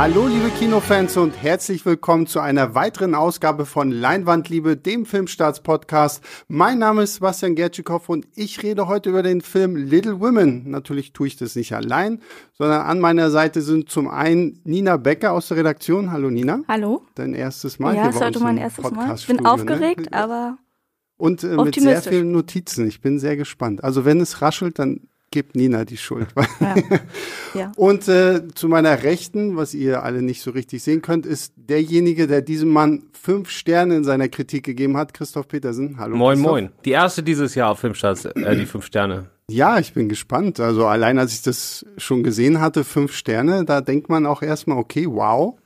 [0.00, 6.24] Hallo liebe Kinofans und herzlich willkommen zu einer weiteren Ausgabe von Leinwandliebe, dem Filmstarts-Podcast.
[6.48, 10.70] Mein Name ist Sebastian Gertschikow und ich rede heute über den Film Little Women.
[10.70, 12.22] Natürlich tue ich das nicht allein,
[12.54, 16.10] sondern an meiner Seite sind zum einen Nina Becker aus der Redaktion.
[16.10, 16.62] Hallo Nina.
[16.66, 17.02] Hallo.
[17.14, 19.14] Dein erstes Mal ja, hier es bei heute mein erstes Mal.
[19.14, 20.12] Ich bin aufgeregt, ne?
[20.14, 20.56] aber
[21.18, 22.88] Und äh, mit sehr vielen Notizen.
[22.88, 23.84] Ich bin sehr gespannt.
[23.84, 26.28] Also wenn es raschelt, dann gibt Nina die Schuld.
[26.60, 26.74] ja.
[27.54, 27.72] ja.
[27.76, 32.26] Und äh, zu meiner Rechten, was ihr alle nicht so richtig sehen könnt, ist derjenige,
[32.26, 35.98] der diesem Mann fünf Sterne in seiner Kritik gegeben hat, Christoph Petersen.
[35.98, 36.16] Hallo.
[36.16, 36.50] Moin, Christoph.
[36.50, 36.70] moin.
[36.84, 39.30] Die erste dieses Jahr auf Filmstarts, äh, die fünf Sterne.
[39.48, 40.60] Ja, ich bin gespannt.
[40.60, 44.78] Also allein als ich das schon gesehen hatte, fünf Sterne, da denkt man auch erstmal,
[44.78, 45.58] okay, wow.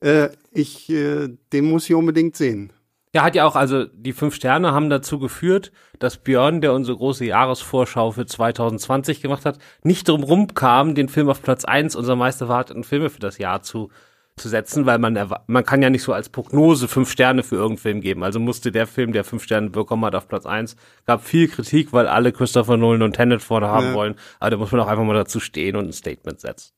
[0.00, 2.72] Äh, ich, äh, den muss ich unbedingt sehen.
[3.16, 6.98] Ja, hat ja auch, also die fünf Sterne haben dazu geführt, dass Björn, der unsere
[6.98, 12.16] große Jahresvorschau für 2020 gemacht hat, nicht drum rumkam, den Film auf Platz eins unserer
[12.16, 13.88] meist erwarteten Filme für das Jahr zu,
[14.36, 17.78] zu setzen, weil man, man kann ja nicht so als Prognose fünf Sterne für irgendeinen
[17.78, 18.22] Film geben.
[18.22, 21.94] Also musste der Film, der fünf Sterne bekommen hat, auf Platz eins, gab viel Kritik,
[21.94, 23.94] weil alle Christopher Nolan und Tenet vorne haben Ja.
[23.94, 24.16] wollen.
[24.40, 26.74] Aber da muss man auch einfach mal dazu stehen und ein Statement setzen.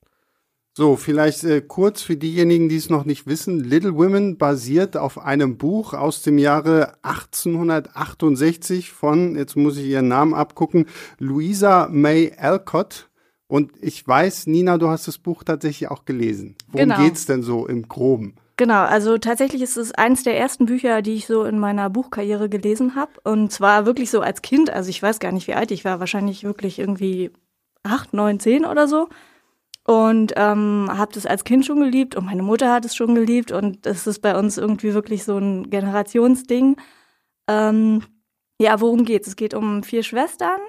[0.78, 3.58] So, vielleicht äh, kurz für diejenigen, die es noch nicht wissen.
[3.58, 10.06] Little Women basiert auf einem Buch aus dem Jahre 1868 von, jetzt muss ich ihren
[10.06, 10.86] Namen abgucken,
[11.18, 13.08] Louisa May Alcott.
[13.48, 16.54] Und ich weiß, Nina, du hast das Buch tatsächlich auch gelesen.
[16.68, 17.02] Worum Genau.
[17.02, 18.36] geht's denn so im Groben?
[18.56, 22.48] Genau, also tatsächlich ist es eins der ersten Bücher, die ich so in meiner Buchkarriere
[22.48, 23.10] gelesen habe.
[23.24, 25.98] Und zwar wirklich so als Kind, also ich weiß gar nicht, wie alt ich war,
[25.98, 27.32] wahrscheinlich wirklich irgendwie
[27.82, 29.08] acht, neun, zehn oder so.
[29.88, 33.52] Und ähm, habe das als Kind schon geliebt und meine Mutter hat es schon geliebt
[33.52, 36.76] und das ist bei uns irgendwie wirklich so ein Generationsding.
[37.48, 38.02] Ähm,
[38.60, 39.28] ja, worum geht's?
[39.28, 40.60] Es geht um vier Schwestern,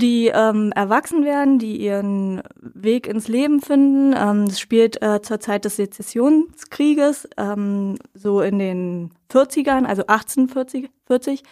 [0.00, 4.14] die ähm, erwachsen werden, die ihren Weg ins Leben finden.
[4.16, 10.88] Ähm, es spielt äh, zur Zeit des Sezessionskrieges, ähm, so in den 40ern, also 1840.
[11.06, 11.42] 40.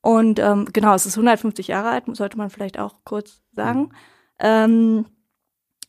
[0.00, 3.90] Und ähm, genau, es ist 150 Jahre alt, sollte man vielleicht auch kurz sagen.
[4.40, 5.06] Ähm,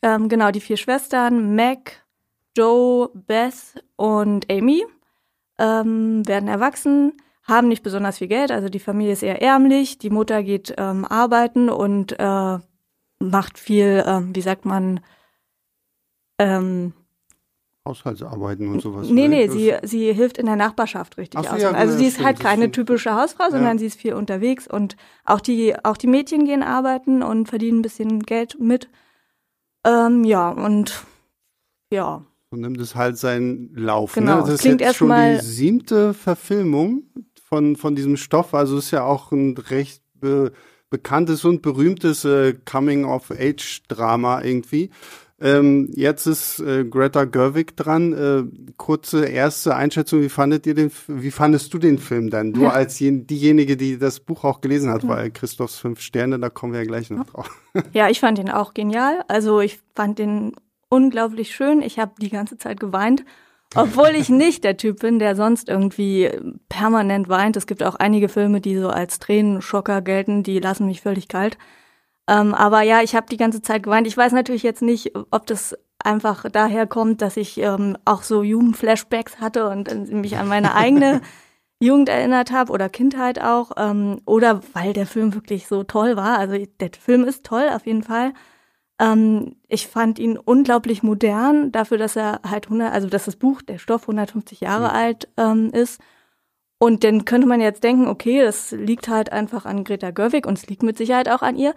[0.02, 2.04] ähm, genau, die vier Schwestern, Meg,
[2.58, 4.84] Joe, Beth und Amy,
[5.60, 7.14] ähm, werden erwachsen,
[7.44, 11.06] haben nicht besonders viel Geld, also die Familie ist eher ärmlich, die Mutter geht ähm,
[11.06, 12.58] arbeiten und äh,
[13.20, 15.00] macht viel, ähm, wie sagt man,
[16.40, 16.94] ähm,
[17.88, 19.10] Haushaltsarbeiten und sowas.
[19.10, 21.62] nee, nee, sie, sie hilft in der Nachbarschaft richtig so, aus.
[21.62, 23.52] ja, also ja, sie ist stimmt, halt keine typische Hausfrau, Ja.
[23.52, 27.80] sondern sie ist viel unterwegs und auch die, auch die Mädchen gehen arbeiten und verdienen
[27.80, 28.90] ein bisschen Geld mit.
[29.88, 31.06] Ähm, ja, und
[31.92, 32.24] ja.
[32.52, 34.14] So nimmt es halt seinen Lauf.
[34.14, 34.42] Genau, ne?
[34.42, 37.04] Das ist klingt jetzt schon erstmal- die siebte Verfilmung
[37.44, 38.54] von, von diesem Stoff.
[38.54, 40.52] Also ist ja auch ein recht be
[40.90, 44.90] bekanntes und berühmtes äh, Coming-of-Age-Drama irgendwie.
[45.40, 48.14] Ähm, jetzt ist äh, Greta Gerwig dran.
[48.14, 50.22] Äh, kurze erste Einschätzung.
[50.22, 50.92] Wie fandet ihr den?
[51.08, 52.54] Wie fandest du den Film dann?
[52.54, 56.50] Du als jen, diejenige, die das Buch auch gelesen hat, weil Christophs fünf Sterne, da
[56.50, 57.50] kommen wir ja gleich noch drauf.
[57.94, 59.24] Ja, ich fand ihn auch genial.
[59.28, 60.56] Also ich fand den
[60.90, 61.84] unglaublich schön.
[61.84, 63.24] Ich habe die ganze Zeit geweint,
[63.76, 66.32] obwohl ich nicht der Typ bin, der sonst irgendwie
[66.70, 67.56] permanent weint.
[67.56, 71.60] Es gibt auch einige Filme, die so als Tränenschocker gelten, die lassen mich völlig kalt.
[72.28, 74.08] Ähm, aber ja, ich habe die ganze Zeit geweint.
[74.08, 78.44] Ich weiß natürlich jetzt nicht, ob das einfach daher kommt, dass ich ähm, auch so
[78.44, 81.22] Jugendflashbacks hatte und äh, mich an meine eigene
[81.80, 86.38] Jugend erinnert habe oder Kindheit auch ähm, oder weil der Film wirklich so toll war.
[86.38, 88.34] Also der Film ist toll auf jeden Fall.
[89.00, 93.62] Ähm, ich fand ihn unglaublich modern dafür, dass er halt 100, also dass das Buch,
[93.62, 94.96] der Stoff 150 Jahre Mhm.
[94.96, 96.02] alt ähm, ist.
[96.80, 100.58] Und dann könnte man jetzt denken, okay, das liegt halt einfach an Greta Gerwig und
[100.58, 101.74] es liegt mit Sicherheit auch an ihr.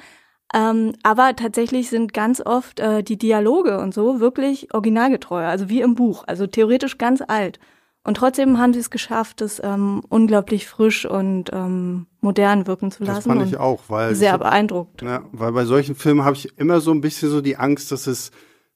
[0.55, 5.81] Ähm, aber tatsächlich sind ganz oft äh, die Dialoge und so wirklich originalgetreu, also wie
[5.81, 7.61] im Buch, also theoretisch ganz alt.
[8.03, 13.05] Und trotzdem haben sie es geschafft, es ähm, unglaublich frisch und ähm, modern wirken zu
[13.05, 13.29] Das lassen.
[13.29, 15.03] fand und ich auch, weil sehr so- beeindruckt.
[15.03, 18.07] Ja, weil bei solchen Filmen habe ich immer so ein bisschen so die Angst, dass
[18.07, 18.31] es,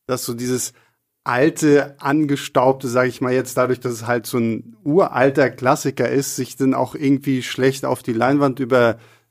[0.06, 0.74] dass so dieses
[1.24, 6.36] alte, angestaubte, sage ich mal jetzt, dadurch, dass es halt so ein uralter Klassiker ist,
[6.36, 8.60] sich dann auch irgendwie schlecht auf die Leinwand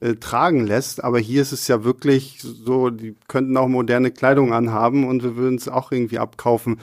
[0.03, 1.03] übertragen lässt.
[1.03, 5.35] Aber hier ist es ja wirklich so, die könnten auch moderne Kleidung anhaben und wir
[5.35, 6.79] würden es auch irgendwie abkaufen.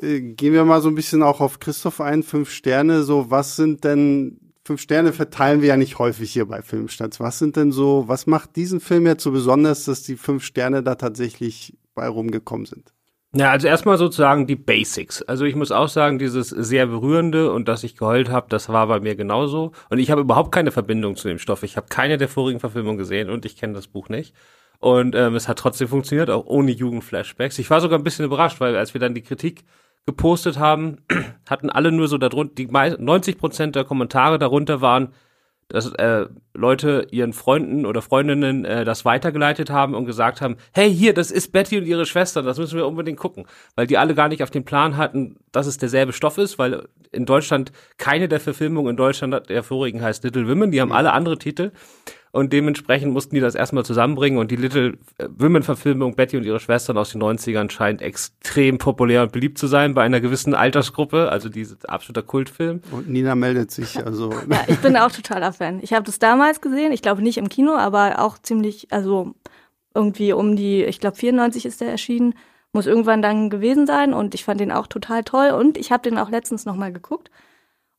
[0.00, 3.02] Äh, Gehen wir mal so ein bisschen auch auf Christoph ein, fünf Sterne.
[3.02, 7.20] So, was sind denn fünf Sterne verteilen wir ja nicht häufig hier bei Filmstarts.
[7.20, 10.82] Was sind denn so, was macht diesen Film jetzt so besonders, dass die fünf Sterne
[10.82, 12.92] da tatsächlich bei rumgekommen sind?
[13.38, 15.20] Ja, also erstmal sozusagen die Basics.
[15.22, 18.86] Also ich muss auch sagen, dieses sehr berührende und dass ich geheult habe, das war
[18.86, 19.72] bei mir genauso.
[19.90, 21.62] Und ich habe überhaupt keine Verbindung zu dem Stoff.
[21.62, 24.34] Ich habe keine der vorigen Verfilmungen gesehen und ich kenne das Buch nicht.
[24.78, 27.58] Und ähm, es hat trotzdem funktioniert, auch ohne Jugendflashbacks.
[27.58, 29.64] Ich war sogar ein bisschen überrascht, weil als wir dann die Kritik
[30.06, 30.98] gepostet haben,
[31.46, 35.08] hatten alle nur so darunter, die 90 Prozent der Kommentare darunter waren,
[35.68, 40.92] dass äh, Leute ihren Freunden oder Freundinnen äh, das weitergeleitet haben und gesagt haben, hey,
[40.92, 43.46] hier, das ist Betty und ihre Schwester, das müssen wir unbedingt gucken.
[43.74, 46.86] Weil die alle gar nicht auf den Plan hatten, dass es derselbe Stoff ist, weil
[47.10, 51.12] in Deutschland keine der Verfilmungen in Deutschland der vorigen heißt Little Women, die haben alle
[51.12, 51.72] andere Titel
[52.36, 56.44] und dementsprechend mussten die das erstmal zusammenbringen und die Little äh, Women Verfilmung Betty und
[56.44, 60.54] ihre Schwestern aus den 90ern scheint extrem populär und beliebt zu sein bei einer gewissen
[60.54, 62.82] Altersgruppe, also diese absoluter Kultfilm.
[62.90, 64.30] Und Nina meldet sich, also.
[64.50, 65.80] Ja, ich bin auch totaler Fan.
[65.82, 69.34] Ich habe das damals gesehen, ich glaube nicht im Kino, aber auch ziemlich, also
[69.94, 72.34] irgendwie um die, ich glaube 94 ist der erschienen,
[72.72, 76.02] muss irgendwann dann gewesen sein und ich fand den auch total toll und ich habe
[76.02, 77.30] den auch letztens nochmal geguckt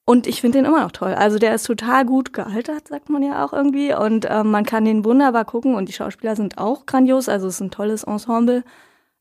[0.09, 1.13] und ich finde den immer noch toll.
[1.13, 3.93] Also der ist total gut gealtert, sagt man ja auch irgendwie.
[3.93, 7.27] Und ähm, man kann den wunderbar gucken und die Schauspieler sind auch grandios.
[7.27, 8.63] Also es ist ein tolles Ensemble.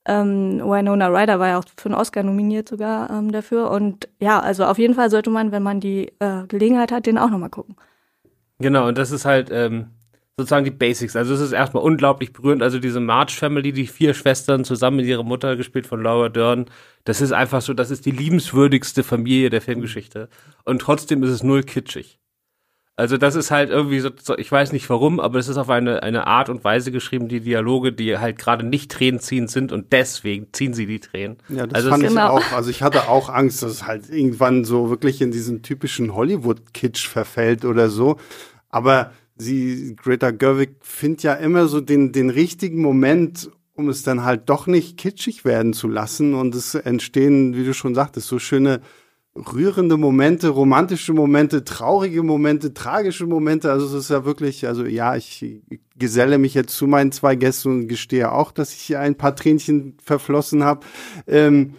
[0.07, 3.73] Ähm, Winona Ryder war ja auch für einen Oscar nominiert sogar ähm, dafür.
[3.73, 7.19] Und ja, also auf jeden Fall sollte man, wenn man die äh, Gelegenheit hat, den
[7.19, 7.75] auch nochmal gucken.
[8.61, 9.89] Genau, und das ist halt, ähm,
[10.37, 11.17] sozusagen die Basics.
[11.17, 12.63] Also es ist erstmal unglaublich berührend.
[12.63, 16.67] Also diese March Family, die vier Schwestern zusammen mit ihrer Mutter gespielt von Laura Dern,
[17.05, 20.29] das ist einfach so, das ist die liebenswürdigste Familie der Filmgeschichte.
[20.65, 22.19] Und trotzdem ist es null kitschig.
[22.99, 26.03] Also das ist halt irgendwie so, ich weiß nicht warum, aber es ist auf eine,
[26.03, 30.49] eine Art und Weise geschrieben, die Dialoge, die halt gerade nicht tränenziehend sind und deswegen
[30.53, 31.37] ziehen sie die Tränen.
[31.51, 32.29] Ja, das also fand ich genau.
[32.29, 32.53] auch.
[32.53, 37.07] Also ich hatte auch Angst, dass es halt irgendwann so wirklich in diesen typischen Hollywood-Kitsch
[37.07, 38.17] verfällt oder so.
[38.71, 44.25] Aber sie, Greta Gerwig, findet ja immer so den, den richtigen Moment, um es dann
[44.25, 46.35] halt doch nicht kitschig werden zu lassen.
[46.35, 48.81] Und es entstehen, wie du schon sagtest, so schöne
[49.37, 53.71] rührende Momente, romantische Momente, traurige Momente, tragische Momente.
[53.71, 55.63] Also es ist ja wirklich, also ja, ich
[55.97, 59.37] geselle mich jetzt zu meinen zwei Gästen und gestehe auch, dass ich hier ein paar
[59.37, 60.87] Tränchen verflossen habe.
[61.27, 61.75] Ähm,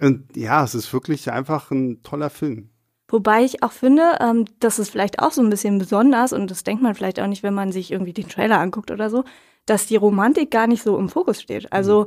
[0.00, 2.70] und ja, es ist wirklich einfach ein toller Film.
[3.08, 6.62] Wobei ich auch finde, ähm, das ist vielleicht auch so ein bisschen besonders und das
[6.62, 9.24] denkt man vielleicht auch nicht, wenn man sich irgendwie den Trailer anguckt oder so,
[9.64, 11.72] dass die Romantik gar nicht so im Fokus steht.
[11.72, 12.06] Also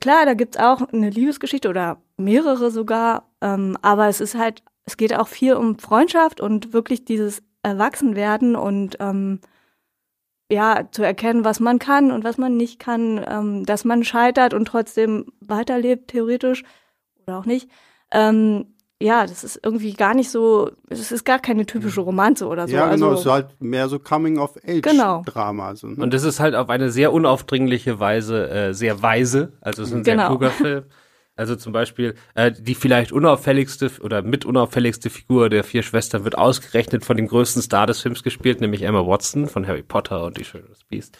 [0.00, 4.96] klar, da gibt's auch eine Liebesgeschichte oder mehrere sogar, ähm, aber es ist halt, es
[4.96, 9.40] geht auch viel um Freundschaft und wirklich dieses Erwachsenwerden und ähm,
[10.50, 14.54] ja, zu erkennen, was man kann und was man nicht kann, ähm, dass man scheitert
[14.54, 16.62] und trotzdem weiterlebt, theoretisch
[17.22, 17.68] oder auch nicht.
[18.12, 22.66] Ähm, ja, das ist irgendwie gar nicht so, es ist gar keine typische Romanze oder
[22.66, 22.74] so.
[22.74, 25.22] Ja, genau, also, es ist halt mehr so Coming-of-Age-Drama.
[25.70, 25.74] Genau.
[25.74, 26.02] So, ne?
[26.02, 29.52] Und es ist halt auf eine sehr unaufdringliche Weise äh, sehr weise.
[29.60, 30.28] Also es ist ein sehr Genau.
[30.28, 30.84] kluger Film.
[31.36, 36.38] Also zum Beispiel äh, die vielleicht unauffälligste oder mit unauffälligste Figur der vier Schwestern wird
[36.38, 40.38] ausgerechnet von dem größten Star des Films gespielt, nämlich Emma Watson von Harry Potter und
[40.38, 41.10] die Schöne und das.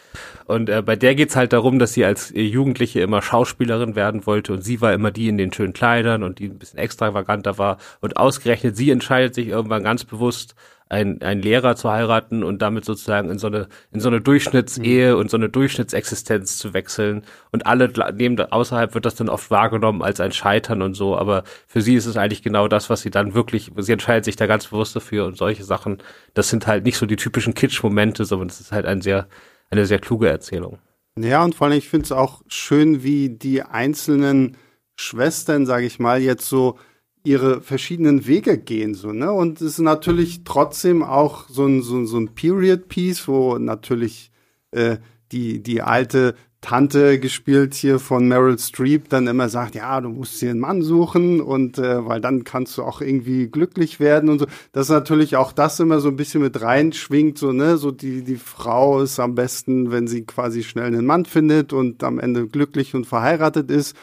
[0.47, 4.25] Und äh, bei der geht's halt darum, dass sie als äh, Jugendliche immer Schauspielerin werden
[4.27, 7.59] wollte und sie war immer die in den schönen Kleidern und die ein bisschen extravaganter
[7.59, 7.77] war.
[8.01, 10.55] Und ausgerechnet sie entscheidet sich irgendwann ganz bewusst,
[10.89, 15.17] ein, ein Lehrer zu heiraten und damit sozusagen in so eine, in so eine Durchschnittsehe
[15.17, 17.25] und so eine Durchschnittsexistenz zu wechseln.
[17.51, 21.17] Und alle neben, außerhalb wird das dann oft wahrgenommen als ein Scheitern und so.
[21.17, 24.37] Aber für sie ist es eigentlich genau das, was sie dann wirklich, sie entscheidet sich
[24.37, 25.99] da ganz bewusst dafür und solche Sachen.
[26.35, 29.27] Das sind halt nicht so die typischen Kitsch-Momente, sondern es ist halt ein sehr,
[29.71, 30.79] eine sehr kluge Erzählung.
[31.19, 34.57] Ja, und vor allem, ich finde es auch schön, wie die einzelnen
[34.95, 36.79] Schwestern, sage ich mal, jetzt so
[37.27, 39.33] ihre verschiedenen Wege gehen, so, ne?
[39.33, 44.31] Und es ist natürlich trotzdem auch so ein, so, so ein Period-Piece, wo natürlich
[44.71, 44.99] äh,
[45.33, 50.41] die, die alte Tante gespielt hier von Meryl Streep dann immer sagt, ja, du musst
[50.41, 54.39] dir einen Mann suchen und äh, weil dann kannst du auch irgendwie glücklich werden und
[54.39, 54.47] so.
[54.73, 58.37] Das natürlich auch das immer so ein bisschen mit reinschwingt, so, ne, so die, die
[58.37, 62.95] Frau ist am besten, wenn sie quasi schnell einen Mann findet und am Ende glücklich
[62.95, 63.97] und verheiratet ist.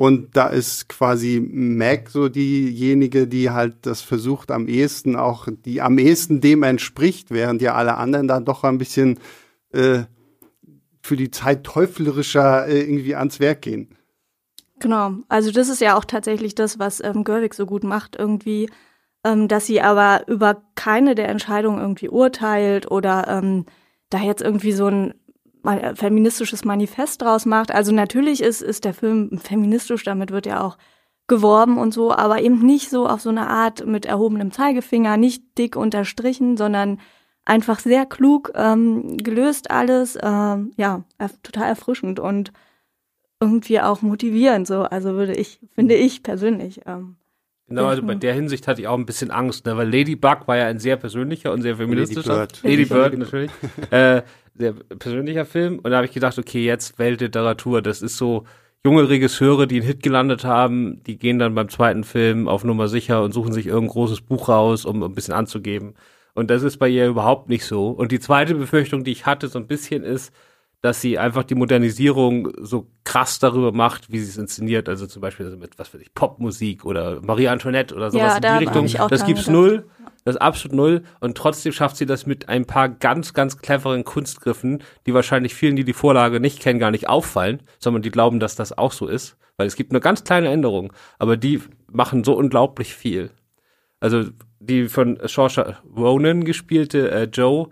[0.00, 5.82] Und da ist quasi Meg so diejenige, die halt das versucht am ehesten auch, die
[5.82, 9.18] am ehesten dem entspricht, während ja alle anderen da doch ein bisschen
[9.74, 10.04] äh,
[11.02, 13.94] für die Zeit teuflerischer äh, irgendwie ans Werk gehen.
[14.78, 18.70] Genau, also das ist ja auch tatsächlich das, was ähm, Gerwig so gut macht, irgendwie,
[19.22, 23.66] ähm, dass sie aber über keine der Entscheidungen irgendwie urteilt oder ähm,
[24.08, 25.12] da jetzt irgendwie so ein
[25.94, 27.72] feministisches Manifest draus macht.
[27.72, 30.78] Also natürlich ist, ist der Film feministisch, damit wird ja auch
[31.28, 35.44] geworben und so, aber eben nicht so auf so eine Art mit erhobenem Zeigefinger, nicht
[35.58, 36.98] dick unterstrichen, sondern
[37.44, 41.04] einfach sehr klug ähm, gelöst alles, ähm, ja,
[41.42, 42.52] total erfrischend und
[43.40, 46.82] irgendwie auch motivierend, so, also würde ich, finde ich persönlich.
[46.86, 47.16] Ähm,
[47.70, 48.20] Genau, also bei Mhm.
[48.20, 49.76] der Hinsicht hatte ich auch ein bisschen Angst, ne?
[49.76, 52.34] weil Ladybug war ja ein sehr persönlicher und sehr feministischer.
[52.34, 52.60] Bird.
[52.64, 53.50] Lady Bird natürlich.
[53.90, 54.22] äh,
[54.56, 55.78] sehr persönlicher Film.
[55.78, 58.44] Und da habe ich gedacht, okay, jetzt Weltliteratur, das ist so,
[58.84, 62.88] junge Regisseure, die einen Hit gelandet haben, die gehen dann beim zweiten Film auf Nummer
[62.88, 65.94] sicher und suchen sich irgendein großes Buch raus, um ein bisschen anzugeben.
[66.34, 67.88] Und das ist bei ihr überhaupt nicht so.
[67.90, 70.32] Und die zweite Befürchtung, die ich hatte, so ein bisschen ist,
[70.82, 74.88] dass sie einfach die Modernisierung so krass darüber macht, wie sie es inszeniert.
[74.88, 78.58] Also zum Beispiel mit, was weiß ich, Popmusik oder Marie Antoinette oder sowas Ja, in
[78.58, 79.08] die Richtung.
[79.08, 79.52] Das gibt's gedacht.
[79.52, 79.86] null.
[80.24, 81.02] Das ist absolut null.
[81.20, 85.76] Und trotzdem schafft sie das mit ein paar ganz, ganz cleveren Kunstgriffen, die wahrscheinlich vielen,
[85.76, 89.06] die die Vorlage nicht kennen, gar nicht auffallen, sondern die glauben, dass das auch so
[89.06, 89.36] ist.
[89.56, 90.90] Weil es gibt nur ganz kleine Änderungen.
[91.18, 91.60] Aber die
[91.90, 93.30] machen so unglaublich viel.
[93.98, 94.24] Also
[94.60, 97.68] die von Saoirse Ronan gespielte äh, Joe,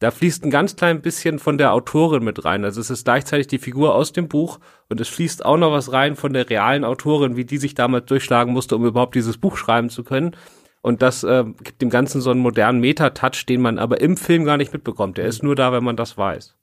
[0.00, 2.64] da fließt ein ganz klein bisschen von der Autorin mit rein.
[2.64, 5.92] Also es ist gleichzeitig die Figur aus dem Buch und es fließt auch noch was
[5.92, 9.58] rein von der realen Autorin, wie die sich damals durchschlagen musste, um überhaupt dieses Buch
[9.58, 10.34] schreiben zu können.
[10.80, 14.44] Und das äh, gibt dem Ganzen so einen modernen Meta-Touch, den man aber im Film
[14.44, 15.18] gar nicht mitbekommt.
[15.18, 16.56] Der ist nur da, wenn man das weiß.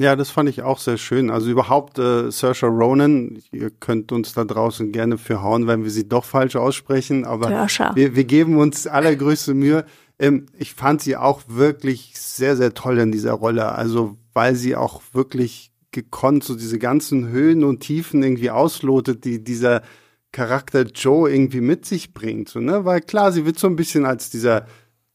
[0.00, 1.28] Ja, das fand ich auch sehr schön.
[1.28, 5.90] Also überhaupt äh, Saoirse Ronan, ihr könnt uns da draußen gerne für hauen, wenn wir
[5.90, 7.50] sie doch falsch aussprechen, aber
[7.94, 9.84] wir, wir geben uns allergrößte Mühe.
[10.18, 13.72] Ähm, ich fand sie auch wirklich sehr, sehr toll in dieser Rolle.
[13.72, 19.42] Also weil sie auch wirklich gekonnt so diese ganzen Höhen und Tiefen irgendwie auslotet, die
[19.42, 19.82] dieser
[20.32, 22.48] Charakter Joe irgendwie mit sich bringt.
[22.48, 22.84] So, ne?
[22.84, 24.66] Weil klar, sie wird so ein bisschen als dieser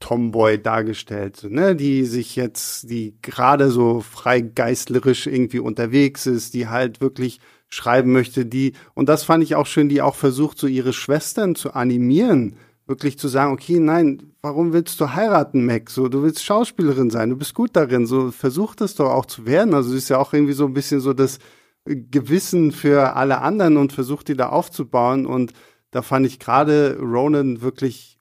[0.04, 6.68] Tomboy dargestellt, so, ne, die sich jetzt, die gerade so freigeistlerisch irgendwie unterwegs ist, die
[6.68, 10.68] halt wirklich schreiben möchte, die, und das fand ich auch schön, die auch versucht, so
[10.68, 15.90] ihre Schwestern zu animieren, wirklich zu sagen, okay, nein, warum willst du heiraten, Mac?
[15.90, 19.46] So, du willst Schauspielerin sein, du bist gut darin, so versuch das doch auch zu
[19.46, 19.74] werden.
[19.74, 21.40] Also ist ja auch irgendwie so ein bisschen so das
[21.86, 25.26] Gewissen für alle anderen und versucht die da aufzubauen.
[25.26, 25.54] Und
[25.92, 28.18] da fand ich gerade Ronan wirklich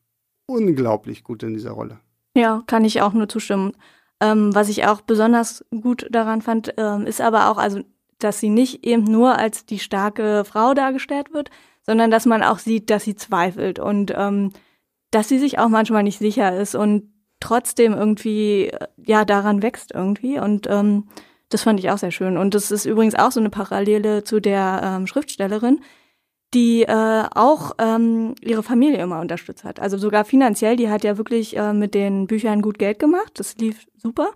[0.46, 2.00] unglaublich gut in dieser Rolle.
[2.36, 3.72] Ja, kann ich auch nur zustimmen.
[4.20, 7.80] Ähm, was ich auch besonders gut daran fand, ähm, ist aber auch, also,
[8.18, 11.50] dass sie nicht eben nur als die starke Frau dargestellt wird,
[11.82, 14.52] sondern dass man auch sieht, dass sie zweifelt und ähm,
[15.10, 19.92] dass sie sich auch manchmal nicht sicher ist und trotzdem irgendwie äh, ja daran wächst
[19.92, 21.08] irgendwie und ähm,
[21.48, 24.40] das fand ich auch sehr schön und das ist übrigens auch so eine Parallele zu
[24.40, 25.80] der ähm, Schriftstellerin,
[26.54, 29.80] die äh, auch ähm, ihre Familie immer unterstützt hat.
[29.80, 33.56] Also sogar finanziell, die hat ja wirklich äh, mit den Büchern gut Geld gemacht, das
[33.56, 34.30] lief super.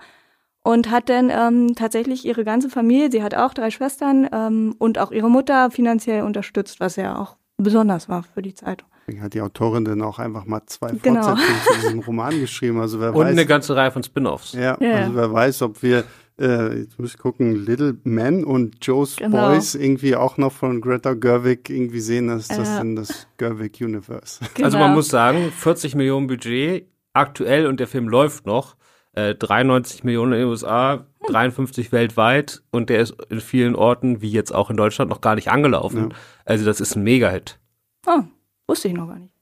[0.66, 4.98] Und hat dann ähm, tatsächlich ihre ganze Familie, sie hat auch drei Schwestern ähm, und
[4.98, 8.84] auch ihre Mutter finanziell unterstützt, was ja auch besonders war für die Zeit.
[9.06, 11.22] Deswegen hat die Autorin dann auch einfach mal zwei Genau.
[11.22, 12.80] Fortsetzungen zu diesem Roman geschrieben.
[12.80, 14.54] Also wer Und weiß, eine ganze Reihe von Spin-offs.
[14.54, 16.02] ja, Ja, also wer weiß, ob wir
[16.40, 19.48] äh, jetzt muss ich gucken, Little Men und Joe's Genau.
[19.48, 22.80] Boys irgendwie auch noch von Greta Gerwig irgendwie sehen, dass das Ja.
[22.80, 24.40] in das Gerwig Universe.
[24.60, 24.78] Also Genau.
[24.80, 28.74] man muss sagen, 40 Millionen Budget aktuell und der Film läuft noch.
[29.16, 34.30] Äh, 93 Millionen in den USA, 53 weltweit und der ist in vielen Orten, wie
[34.30, 36.10] jetzt auch in Deutschland, noch gar nicht angelaufen.
[36.10, 36.16] Ja.
[36.44, 37.58] Also das ist ein Mega-Hit.
[38.06, 38.20] Oh,
[38.68, 39.32] wusste ich noch gar nicht.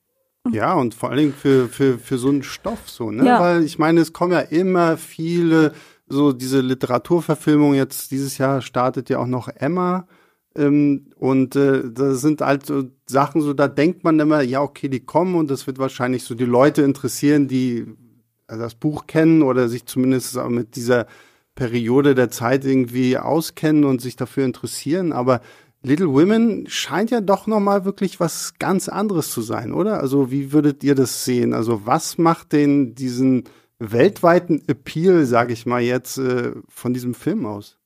[0.53, 3.27] Ja, und vor allen Dingen für, für, für so einen Stoff so, ne?
[3.27, 3.41] Ja.
[3.41, 5.73] Weil ich meine, es kommen ja immer viele,
[6.07, 10.07] so diese Literaturverfilmungen, jetzt dieses Jahr startet ja auch noch Emma.
[10.55, 14.89] Ähm, und äh, das sind halt so Sachen, so da denkt man immer, ja, okay,
[14.89, 17.87] die kommen und das wird wahrscheinlich so die Leute interessieren, die
[18.55, 21.07] äh, das Buch kennen oder sich zumindest mit dieser
[21.55, 25.13] Periode der Zeit irgendwie auskennen und sich dafür interessieren.
[25.13, 25.41] Aber
[25.83, 30.01] Little Women scheint ja doch noch mal wirklich was ganz anderes zu sein, oder?
[30.01, 31.53] Also wie würdet ihr das sehen?
[31.53, 33.45] Also was macht den diesen
[33.79, 37.77] weltweiten Appeal, sage ich mal jetzt, äh, von diesem Film aus?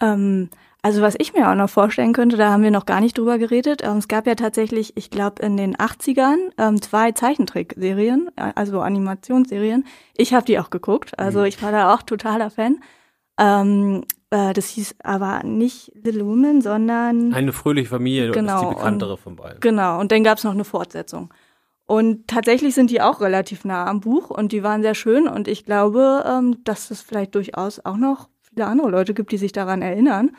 [0.00, 0.48] Ähm,
[0.84, 3.38] also was ich mir auch noch vorstellen könnte, da haben wir noch gar nicht drüber
[3.38, 3.80] geredet.
[3.82, 8.82] Ähm, es gab ja tatsächlich, ich glaube in den 80ern ähm, zwei Zeichentrickserien, äh, also
[8.82, 9.86] Animationsserien.
[10.14, 12.80] Ich habe die auch geguckt, also ich war da auch totaler Fan.
[13.40, 18.74] Ähm, äh, das hieß aber nicht Little Women, sondern Eine fröhliche Familie Genau, ist die
[18.74, 19.60] bekanntere von beiden.
[19.60, 21.32] Genau, und dann gab es noch eine Fortsetzung.
[21.86, 25.48] Und tatsächlich sind die auch relativ nah am Buch und die waren sehr schön und
[25.48, 29.52] ich glaube, ähm, dass es vielleicht durchaus auch noch viele andere Leute gibt, die sich
[29.52, 30.32] daran erinnern.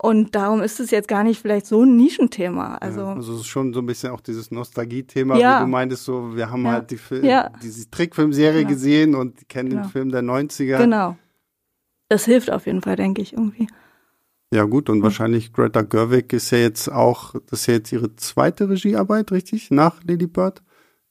[0.00, 2.76] Und darum ist es jetzt gar nicht vielleicht so ein Nischenthema.
[2.76, 5.58] Also, ja, also es ist schon so ein bisschen auch dieses Nostalgie-Thema, Ja.
[5.58, 6.72] wie du meintest, so wir haben Ja.
[6.72, 7.50] halt die Fil Ja.
[7.62, 8.68] diese Trickfilmserie Ja.
[8.68, 9.82] gesehen und kennen Genau.
[9.82, 10.78] den Film der 90er.
[10.78, 11.16] genau.
[12.08, 13.66] Das hilft auf jeden Fall, denke ich, irgendwie.
[14.54, 18.14] Ja gut, und wahrscheinlich Greta Gerwig ist ja jetzt auch, das ist ja jetzt ihre
[18.16, 19.70] zweite Regiearbeit, richtig?
[19.70, 20.62] Nach Lady Bird.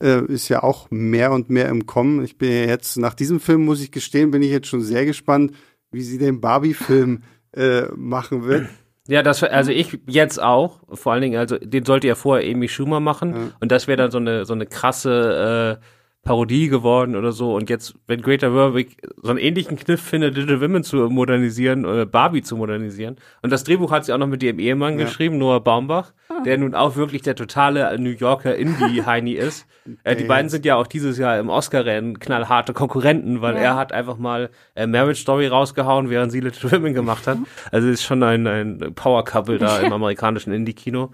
[0.01, 2.23] Äh, ist ja auch mehr und mehr im Kommen.
[2.23, 5.05] Ich bin ja jetzt, nach diesem Film muss ich gestehen, bin ich jetzt schon sehr
[5.05, 5.53] gespannt,
[5.91, 7.23] wie sie den Barbie-Film
[7.57, 8.67] äh, machen wird.
[9.09, 12.67] Ja, das also ich jetzt auch, vor allen Dingen, also den sollte ja vorher Amy
[12.67, 13.41] Schumer machen Ja.
[13.61, 15.85] und das wäre dann so eine so eine krasse äh,
[16.27, 17.55] Parodie geworden oder so.
[17.55, 22.05] Und jetzt, wenn Greta Gerwig so einen ähnlichen Kniff findet, Little Women zu modernisieren, äh,
[22.05, 23.15] Barbie zu modernisieren.
[23.41, 25.05] Und das Drehbuch hat sie auch noch mit ihrem Ehemann Ja.
[25.05, 26.11] geschrieben, Noah Baumbach,
[26.45, 29.65] der nun auch wirklich der totale New Yorker Indie-Heini ist.
[30.03, 33.61] Äh, die beiden sind ja auch dieses Jahr im Oscar-Rennen knallharte Konkurrenten, weil Ja.
[33.61, 37.37] er hat einfach mal äh, Marriage Story rausgehauen, während sie Little Women gemacht hat.
[37.71, 41.11] Also ist schon ein, ein Power-Couple da im amerikanischen Indie-Kino.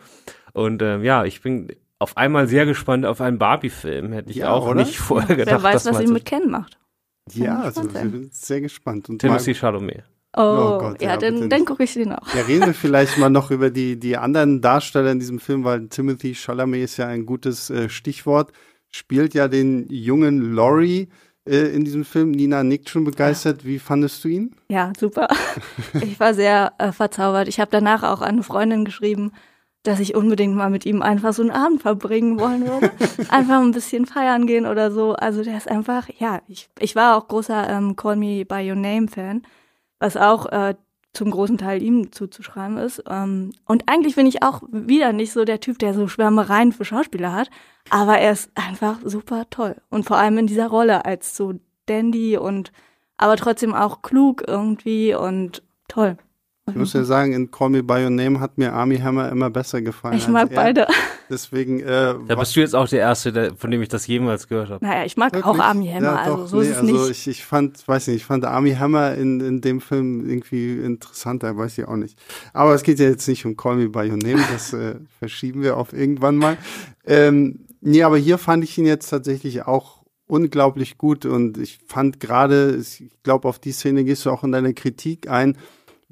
[0.53, 1.67] Und ähm, ja, ich bin
[2.03, 4.11] auf einmal sehr gespannt auf einen Barbie-Film.
[4.13, 4.75] Hätte ich Ja, auch oder?
[4.81, 5.55] nicht vorher gedacht.
[5.55, 6.77] Wer weiß, dass was sie so- mit Ken macht.
[7.33, 9.09] Ja, also wir sind sehr gespannt.
[9.09, 10.03] Und Timothy Chalamet.
[10.35, 12.33] Oh, Oh Gott, ja, ja, dann, dann gucke ich den auch.
[12.35, 15.87] Ja, reden wir vielleicht mal noch über die, die anderen Darsteller in diesem Film, weil
[15.89, 18.51] Timothy Chalamet ist ja ein gutes äh, Stichwort.
[18.91, 21.09] Spielt ja den jungen Laurie
[21.47, 22.31] äh, in diesem Film.
[22.31, 23.63] Nina nickt schon begeistert.
[23.63, 24.55] Wie fandest du ihn?
[24.69, 25.27] Ja, super.
[26.01, 27.47] Ich war sehr äh, verzaubert.
[27.47, 29.31] Ich habe danach auch an eine Freundin geschrieben,
[29.83, 32.91] dass ich unbedingt mal mit ihm einfach so einen Abend verbringen wollen würde.
[33.29, 35.13] einfach ein bisschen feiern gehen oder so.
[35.13, 38.77] Also der ist einfach, ja, ich, ich war auch großer ähm, Call Me By Your
[38.77, 39.43] Name Fan,
[39.99, 40.75] was auch äh,
[41.13, 43.03] zum großen Teil ihm zuzuschreiben ist.
[43.09, 46.85] Ähm, und eigentlich bin ich auch wieder nicht so der Typ, der so Schwärmereien für
[46.85, 47.49] Schauspieler hat,
[47.89, 49.75] aber er ist einfach super toll.
[49.89, 51.53] Und vor allem in dieser Rolle als so
[51.85, 52.71] Dandy und
[53.17, 56.17] aber trotzdem auch klug irgendwie und toll.
[56.69, 59.49] Ich muss ja sagen, in Call Me By Your Name hat mir Army Hammer immer
[59.49, 60.15] besser gefallen.
[60.15, 60.87] Ich mag beide.
[61.29, 64.47] Deswegen, äh, Da bist du jetzt auch der Erste, der, von dem ich das jemals
[64.47, 64.85] gehört habe.
[64.85, 65.61] Naja, ich mag auch Wirklich?
[65.61, 67.09] Army Hammer, Ja, also doch, so nee, ist es also nicht.
[67.09, 71.57] Ich, ich fand, weiß nicht, ich fand Army Hammer in, in dem Film irgendwie interessanter,
[71.57, 72.17] weiß ich auch nicht.
[72.53, 75.63] Aber es geht ja jetzt nicht um Call Me By Your Name, das äh, verschieben
[75.63, 76.57] wir auf irgendwann mal.
[77.05, 82.21] Ähm, nee, aber hier fand ich ihn jetzt tatsächlich auch unglaublich gut und ich fand
[82.21, 85.57] gerade, ich glaube, auf die Szene gehst du auch in deiner Kritik ein,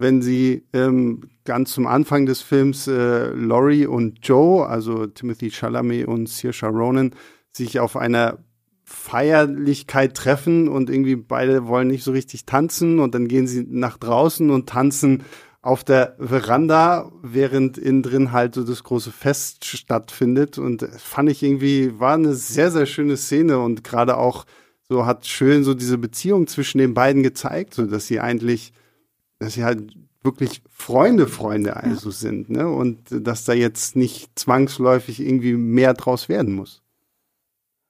[0.02, 6.08] wenn sie ähm, ganz zum Anfang des Films äh, Laurie und Joe, also Timothy Chalamet
[6.08, 7.16] und Saoirse Ronan,
[7.52, 8.40] sich auf einer
[8.84, 13.98] Feierlichkeit treffen und irgendwie beide wollen nicht so richtig tanzen und dann gehen sie nach
[13.98, 15.24] draußen und tanzen
[15.62, 20.58] auf der Veranda, während innen drin halt so das große Fest stattfindet.
[20.58, 24.46] Und das fand ich irgendwie, war eine sehr, sehr schöne Szene und gerade auch
[24.90, 28.74] so hat schön so diese Beziehung zwischen den beiden gezeigt, so dass sie eigentlich,
[29.42, 32.70] dass sie halt wirklich Freunde, Freunde also sind, ne?
[32.70, 36.84] Und dass da jetzt nicht zwangsläufig irgendwie mehr draus werden muss.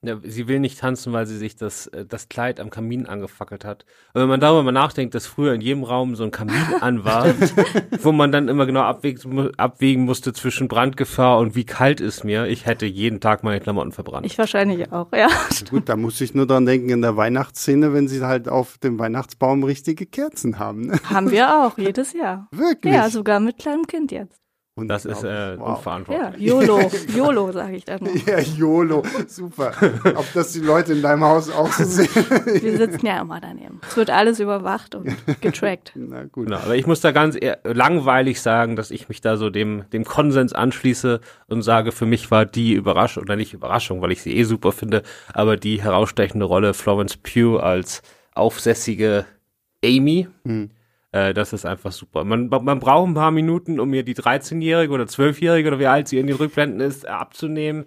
[0.04, 3.64] Ja, sie will nicht tanzen, weil sie sich das, äh, das Kleid am Kamin angefackelt
[3.64, 3.84] hat.
[4.12, 7.04] Und wenn man darüber mal nachdenkt, dass früher in jedem Raum so ein Kamin an
[7.04, 7.26] war,
[8.02, 12.46] wo man dann immer genau abwägen, abwägen musste zwischen Brandgefahr und wie kalt ist mir,
[12.46, 14.26] ich hätte jeden Tag meine Klamotten verbrannt.
[14.26, 15.28] Ich wahrscheinlich auch, ja.
[15.70, 18.98] Gut, da muss ich nur dran denken in der Weihnachtsszene, wenn sie halt auf dem
[18.98, 20.86] Weihnachtsbaum richtige Kerzen haben.
[20.86, 20.98] Ne?
[21.04, 22.48] Haben wir auch, jedes Jahr.
[22.50, 22.92] Wirklich.
[22.92, 24.41] Ja, sogar mit kleinem Kind jetzt.
[24.74, 25.76] Und das ist äh, wow.
[25.76, 26.40] unverantwortlich.
[26.40, 28.08] Ja, YOLO, YOLO sage ich dann.
[28.26, 29.72] Ja, YOLO, super.
[30.14, 32.08] Ob das die Leute in deinem Haus auch so sehen?
[32.14, 33.82] Wir sitzen ja immer daneben.
[33.86, 35.92] Es wird alles überwacht und getrackt.
[35.96, 36.46] Na gut.
[36.46, 40.04] Genau, aber ich muss da ganz langweilig sagen, dass ich mich da so dem, dem
[40.04, 44.34] Konsens anschließe und sage, für mich war die Überraschung, oder nicht Überraschung, weil ich sie
[44.34, 45.02] eh super finde,
[45.34, 48.00] aber die herausstechende Rolle Florence Pugh als
[48.34, 49.26] aufsässige
[49.84, 50.70] Amy, Hm.
[51.12, 52.24] Äh, das ist einfach super.
[52.24, 56.08] Man, man braucht ein paar Minuten, um mir die 13-Jährige oder 12-Jährige oder wie alt
[56.08, 57.84] sie in den Rückblenden ist, äh, abzunehmen.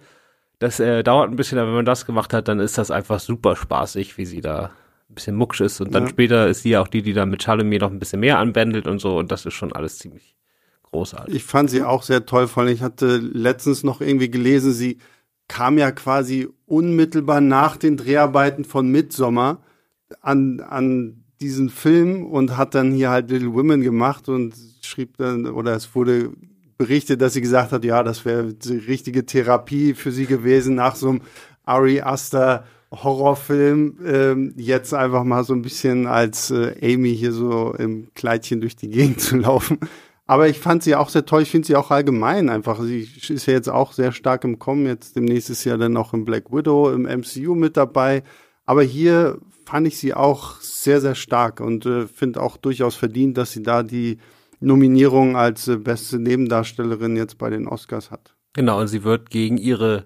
[0.60, 3.20] Das äh, dauert ein bisschen, aber wenn man das gemacht hat, dann ist das einfach
[3.20, 4.72] super spaßig, wie sie da
[5.10, 5.82] ein bisschen mucksch ist.
[5.82, 6.10] Und dann Ja.
[6.10, 8.88] später ist sie ja auch die, die dann mit Chalamet noch ein bisschen mehr anbändelt
[8.88, 9.18] und so.
[9.18, 10.36] Und das ist schon alles ziemlich
[10.84, 11.36] großartig.
[11.36, 15.00] Ich fand sie auch sehr toll, vor allem ich hatte letztens noch irgendwie gelesen, sie
[15.48, 19.62] kam ja quasi unmittelbar nach den Dreharbeiten von Midsommar
[20.22, 25.46] an, an diesen Film und hat dann hier halt Little Women gemacht und schrieb dann,
[25.46, 26.32] oder es wurde
[26.78, 30.96] berichtet, dass sie gesagt hat, ja, das wäre die richtige Therapie für sie gewesen nach
[30.96, 31.22] so einem
[31.64, 37.74] Ari Aster Horrorfilm, ähm, jetzt einfach mal so ein bisschen als äh, Amy hier so
[37.74, 39.80] im Kleidchen durch die Gegend zu laufen.
[40.28, 41.44] Aber ich fand sie auch sehr toll.
[41.44, 42.82] Ich finde sie auch allgemein einfach.
[42.82, 44.88] Sie ist ja jetzt auch sehr stark im Kommen.
[44.88, 48.24] Jetzt demnächst ist ja dann noch im Black Widow im MCU mit dabei.
[48.66, 53.38] Aber hier fand ich sie auch sehr, sehr stark und äh, finde auch durchaus verdient,
[53.38, 54.18] dass sie da die
[54.60, 58.36] Nominierung als äh, beste Nebendarstellerin jetzt bei den Oscars hat.
[58.54, 60.06] Genau, und sie wird gegen ihre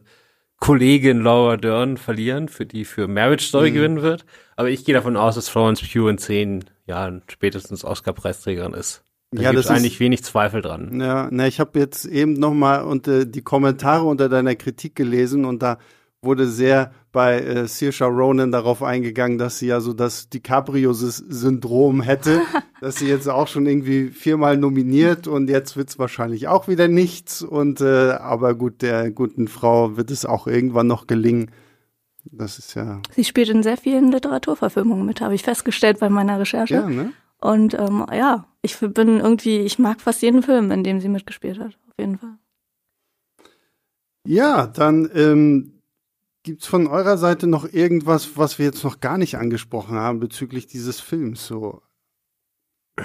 [0.60, 3.76] Kollegin Laura Dern verlieren, für die für Marriage Story Mhm.
[3.76, 4.26] gewinnen wird.
[4.58, 9.04] Aber ich gehe davon aus, dass Florence Pugh in zehn Jahren spätestens Oscar-Preisträgerin ist.
[9.32, 11.00] Da Ja, das ist- eigentlich wenig Zweifel dran.
[11.00, 15.46] Ja, na, ich habe jetzt eben noch mal unter die Kommentare unter deiner Kritik gelesen
[15.46, 15.78] und da
[16.22, 22.42] wurde sehr bei äh, Saoirse Ronan darauf eingegangen, dass sie ja so das DiCaprio-Syndrom hätte,
[22.82, 27.42] dass sie jetzt auch schon irgendwie viermal nominiert und jetzt wird's wahrscheinlich auch wieder nichts
[27.42, 31.52] und äh, aber gut, der guten Frau wird es auch irgendwann noch gelingen.
[32.32, 33.02] Das ist ja.
[33.16, 36.76] Sie spielt in sehr vielen Literaturverfilmungen mit, habe ich festgestellt bei meiner Recherche.
[36.76, 37.12] Ja, ne?
[37.42, 41.60] Und ähm, ja, ich bin irgendwie, ich mag fast jeden Film, in dem sie mitgespielt
[41.60, 42.38] hat, auf jeden Fall.
[44.26, 45.79] Ja, dann ähm,
[46.44, 50.68] gibt's von eurer Seite noch irgendwas, was wir jetzt noch gar nicht angesprochen haben bezüglich
[50.68, 51.46] dieses Films?
[51.48, 51.82] So.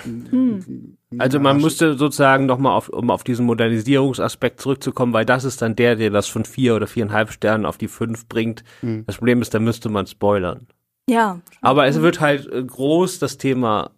[0.03, 0.97] Hm.
[1.19, 5.77] Also man musste sozusagen nochmal auf, um auf diesen Modernisierungsaspekt zurückzukommen, weil das ist dann
[5.77, 8.65] der, der das von vier oder viereinhalb Sternen auf die fünf bringt.
[8.81, 9.05] Hm.
[9.07, 10.67] Das Problem ist, da müsste man spoilern.
[11.09, 11.41] Ja.
[11.61, 13.91] Aber es wird halt äh, groß das Thema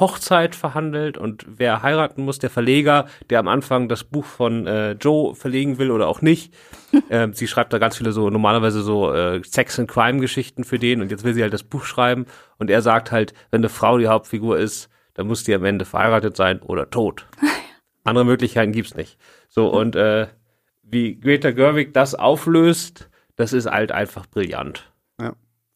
[0.00, 4.92] Hochzeit verhandelt und wer heiraten muss, der Verleger, der am Anfang das Buch von äh,
[4.92, 6.52] Joe verlegen will oder auch nicht.
[7.08, 10.78] äh, sie schreibt da ganz viele so normalerweise so äh, Sex and Crime Geschichten für
[10.78, 12.26] den und jetzt will sie halt das Buch schreiben
[12.58, 15.84] und er sagt halt, wenn eine Frau die Hauptfigur ist, dann muss die am Ende
[15.84, 17.26] verheiratet sein oder tot.
[18.04, 19.16] Andere Möglichkeiten gibt's nicht.
[19.48, 20.26] So und äh,
[20.82, 24.90] wie Greta Gerwig das auflöst, das ist halt einfach brillant.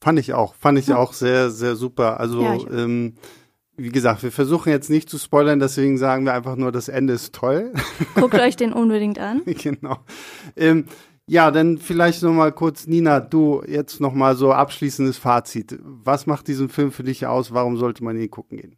[0.01, 0.55] Fand ich auch.
[0.55, 2.21] Fand ich auch sehr, sehr super.
[2.21, 3.15] Also, Ja, ich- ähm,
[3.79, 7.15] wie gesagt, wir versuchen jetzt nicht zu spoilern, deswegen sagen wir einfach nur, das Ende
[7.15, 7.73] ist toll.
[8.15, 9.43] Guckt euch den unbedingt an.
[9.47, 9.99] genau.
[10.57, 10.85] Ähm,
[11.27, 15.79] ja, dann vielleicht noch mal kurz, Nina, du jetzt noch mal so abschließendes Fazit.
[15.83, 17.53] Was macht diesen Film für dich aus?
[17.53, 18.77] Warum sollte man ihn gucken gehen?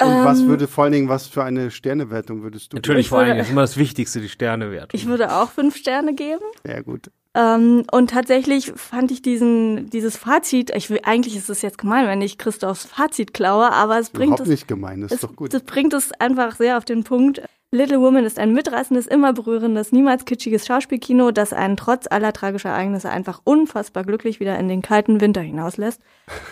[0.00, 3.08] Und was Ähm, würde vor allen Dingen, was für eine Sternewertung würdest du Natürlich Ich
[3.08, 4.92] vor allem würde- ist immer das Wichtigste die Sterne wert.
[4.94, 6.38] Ich würde auch fünf Sterne geben.
[6.62, 6.76] geben?
[6.76, 7.10] Ja, gut.
[7.38, 12.08] Ähm, und tatsächlich fand ich diesen, dieses Fazit, ich will, eigentlich ist es jetzt gemein,
[12.08, 15.28] wenn ich Christophs Fazit klaue, aber es bringt Überhaupt es, nicht gemein, das ist es,
[15.28, 15.54] doch gut.
[15.54, 17.42] das bringt es einfach sehr auf den Punkt.
[17.70, 22.70] Little Woman ist ein mitreißendes, immer berührendes, niemals kitschiges Schauspielkino, das einen trotz aller tragischer
[22.70, 26.00] Ereignisse einfach unfassbar glücklich wieder in den kalten Winter hinauslässt.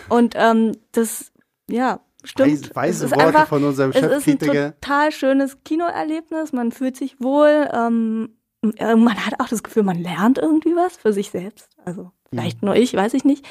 [0.07, 1.33] Und ähm, das,
[1.69, 2.49] ja, stimmt.
[2.49, 6.53] Weise, weise es ist Worte einfach, von unserem es ist ein total schönes Kinoerlebnis.
[6.53, 7.67] Man fühlt sich wohl.
[7.73, 11.69] Ähm, äh, man hat auch das Gefühl, man lernt irgendwie was für sich selbst.
[11.85, 13.45] Also vielleicht nur ich, weiß ich nicht.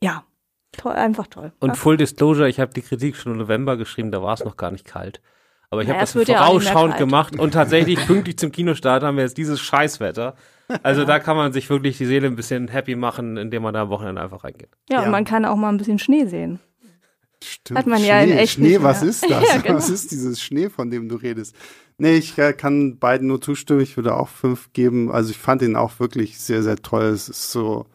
[0.00, 0.24] Ja,
[0.72, 1.52] toll, einfach toll.
[1.60, 4.56] Und Full Disclosure, ich habe die Kritik schon im November geschrieben, da war es noch
[4.56, 5.20] gar nicht kalt.
[5.70, 6.98] Aber ich habe es das ja vorausschauend kalt.
[6.98, 10.34] gemacht und tatsächlich pünktlich zum Kinostart haben wir jetzt dieses Scheißwetter.
[10.82, 13.82] Also da kann man sich wirklich die Seele ein bisschen happy machen, indem man da
[13.82, 14.70] am Wochenende einfach reingeht.
[14.90, 15.04] ja, Ja.
[15.06, 16.60] und man kann auch mal ein bisschen Schnee sehen.
[17.42, 17.78] Stimmt.
[17.78, 19.10] Hat man Schnee, ja in echt Schnee, nicht was mehr.
[19.10, 19.48] ist das?
[19.48, 19.74] Ja, genau.
[19.76, 21.54] Was ist dieses Schnee, von dem du redest?
[21.98, 23.80] Nee, ich äh, kann beiden nur zustimmen.
[23.80, 25.10] Ich würde auch fünf geben.
[25.10, 27.04] Also ich fand ihn auch wirklich sehr, sehr toll.
[27.04, 27.86] Es ist so,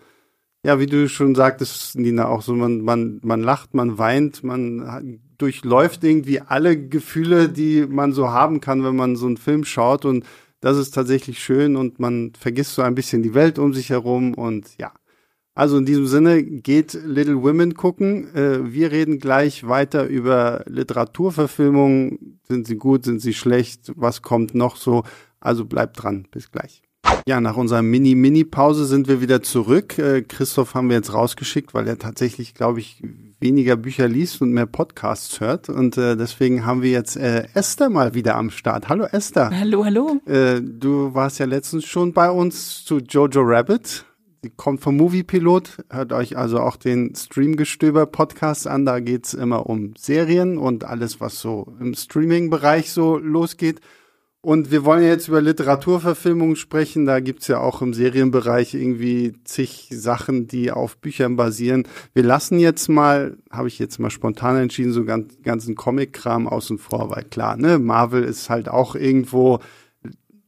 [0.64, 5.20] ja, wie du schon sagtest, Nina, auch so, man, man, man lacht, man weint, man
[5.38, 10.06] durchläuft irgendwie alle Gefühle, die man so haben kann, wenn man so einen Film schaut.
[10.06, 10.26] Und
[10.60, 14.34] das ist tatsächlich schön und man vergisst so ein bisschen die Welt um sich herum
[14.34, 14.92] und ja.
[15.58, 18.32] Also in diesem Sinne geht Little Women gucken.
[18.36, 22.40] Äh, wir reden gleich weiter über Literaturverfilmungen.
[22.48, 23.92] Sind sie gut, sind sie schlecht?
[23.96, 25.02] Was kommt noch so?
[25.40, 26.28] Also bleibt dran.
[26.30, 26.84] Bis gleich.
[27.28, 29.98] Ja, nach unserer Mini-Mini-Pause sind wir wieder zurück.
[29.98, 33.02] Äh, Christoph haben wir jetzt rausgeschickt, weil er tatsächlich, glaube ich,
[33.40, 35.70] weniger Bücher liest und mehr Podcasts hört.
[35.70, 38.90] Und äh, deswegen haben wir jetzt äh, Esther mal wieder am Start.
[38.90, 39.50] Hallo Esther.
[39.60, 40.22] Hallo, hallo.
[40.62, 44.06] Du warst ja letztens schon bei uns zu Jojo Rabbit.
[44.56, 45.84] Kommt vom Moviepilot.
[45.90, 48.86] Hört euch also auch den Streamgestöber-Podcast an.
[48.86, 53.82] Da geht's immer um Serien und alles, was so im Streaming-Bereich so losgeht.
[54.42, 57.06] Und wir wollen jetzt über Literaturverfilmungen sprechen.
[57.06, 61.88] Da gibt's ja auch im Serienbereich irgendwie zig Sachen, die auf Büchern basieren.
[62.14, 66.78] Wir lassen jetzt mal, habe ich jetzt mal spontan entschieden, so ganz, ganzen Comic-Kram außen
[66.78, 69.60] vor, weil klar, ne, Marvel ist halt auch irgendwo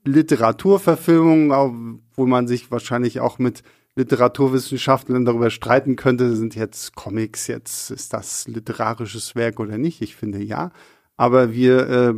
[0.06, 3.64] Literaturverfilmung, wo man sich wahrscheinlich auch mit
[4.00, 10.02] Literaturwissenschaftlern darüber streiten könnte, sind jetzt Comics, jetzt ist das literarisches Werk oder nicht?
[10.02, 10.72] Ich finde ja.
[11.18, 12.14] Aber wir äh,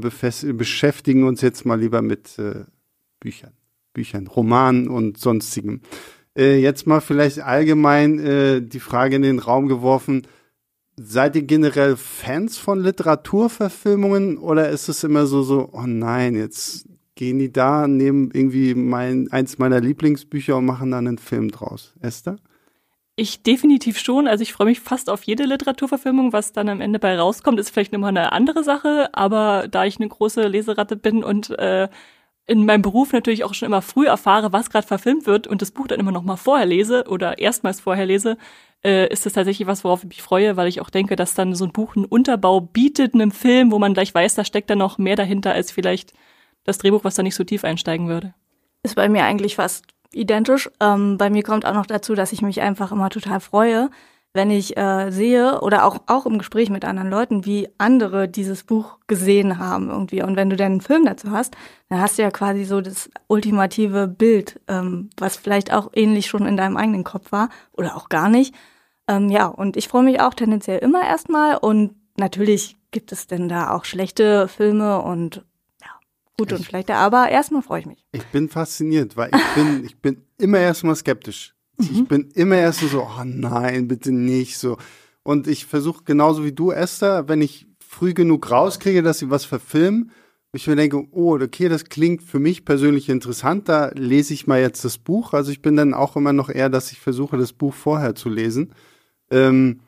[0.54, 2.66] beschäftigen uns jetzt mal lieber mit äh,
[3.20, 3.54] Büchern,
[3.94, 5.82] Büchern, Romanen und sonstigem.
[6.38, 10.28] Äh, jetzt mal vielleicht allgemein äh, die Frage in den Raum geworfen.
[10.98, 16.86] Seid ihr generell Fans von Literaturverfilmungen oder ist es immer so, so, oh nein, jetzt
[17.22, 21.94] gehen die da, nehmen irgendwie mein, eins meiner Lieblingsbücher und machen dann einen Film draus?
[22.02, 22.38] Esther?
[23.16, 24.28] Ich definitiv schon.
[24.28, 26.34] Also ich freue mich fast auf jede Literaturverfilmung.
[26.34, 29.10] Was dann am Ende bei rauskommt, ist vielleicht nochmal eine andere Sache.
[29.14, 31.90] Aber da ich eine große Leseratte bin und äh,
[32.48, 35.70] in meinem Beruf natürlich auch schon immer früh erfahre, was gerade verfilmt wird und das
[35.70, 38.36] Buch dann immer noch mal vorher lese oder erstmals vorher lese,
[38.84, 41.54] äh, ist das tatsächlich was, worauf ich mich freue, weil ich auch denke, dass dann
[41.54, 44.80] so ein Buch einen Unterbau bietet einem Film, wo man gleich weiß, da steckt dann
[44.80, 46.14] noch mehr dahinter als vielleicht
[46.64, 48.34] das Drehbuch, was da nicht so tief einsteigen würde.
[48.84, 50.70] Ist bei mir eigentlich fast identisch.
[50.80, 53.90] Ähm, bei mir kommt auch noch dazu, dass ich mich einfach immer total freue,
[54.34, 58.64] wenn ich äh, sehe oder auch, auch im Gespräch mit anderen Leuten, wie andere dieses
[58.64, 60.24] Buch gesehen haben irgendwie.
[60.24, 61.56] Und wenn du dann einen Film dazu hast,
[61.90, 66.46] dann hast du ja quasi so das ultimative Bild, ähm, was vielleicht auch ähnlich schon
[66.46, 68.56] in deinem eigenen Kopf war oder auch gar nicht.
[69.08, 73.50] Ähm, ja, und ich freue mich auch tendenziell immer erstmal und natürlich gibt es denn
[73.50, 75.44] da auch schlechte Filme und
[76.42, 78.06] gute und schlechte, aber erstmal freue ich mich.
[78.12, 81.54] Ich bin fasziniert, weil ich bin, ich bin immer erstmal skeptisch.
[81.80, 82.06] Ich Mhm.
[82.06, 84.78] bin immer erst so, oh nein, bitte nicht so.
[85.24, 89.46] Und ich versuche genauso wie du, Esther, wenn ich früh genug rauskriege, dass sie was
[89.46, 90.12] verfilmen,
[90.54, 94.60] ich mir denke, oh, okay, das klingt für mich persönlich interessant, da lese ich mal
[94.60, 95.34] jetzt das Buch.
[95.34, 98.28] Also ich bin dann auch immer noch eher, dass ich versuche, das Buch vorher zu
[98.30, 98.74] lesen.
[99.30, 99.80] Ähm,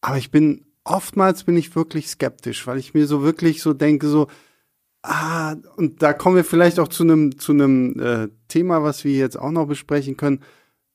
[0.00, 4.08] aber ich bin, oftmals bin ich wirklich skeptisch, weil ich mir so wirklich so denke,
[4.08, 4.26] so,
[5.06, 9.12] ah, und da kommen wir vielleicht auch zu einem, zu einem äh, Thema, was wir
[9.12, 10.40] jetzt auch noch besprechen können.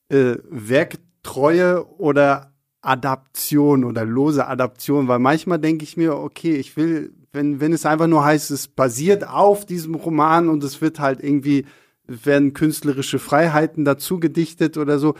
[0.09, 7.13] Äh, Werktreue oder Adaption oder lose Adaption, weil manchmal denke ich mir, okay, ich will,
[7.31, 11.23] wenn, wenn es einfach nur heißt, es basiert auf diesem Roman und es wird halt
[11.23, 11.65] irgendwie,
[12.07, 15.15] werden künstlerische Freiheiten dazu gedichtet oder so,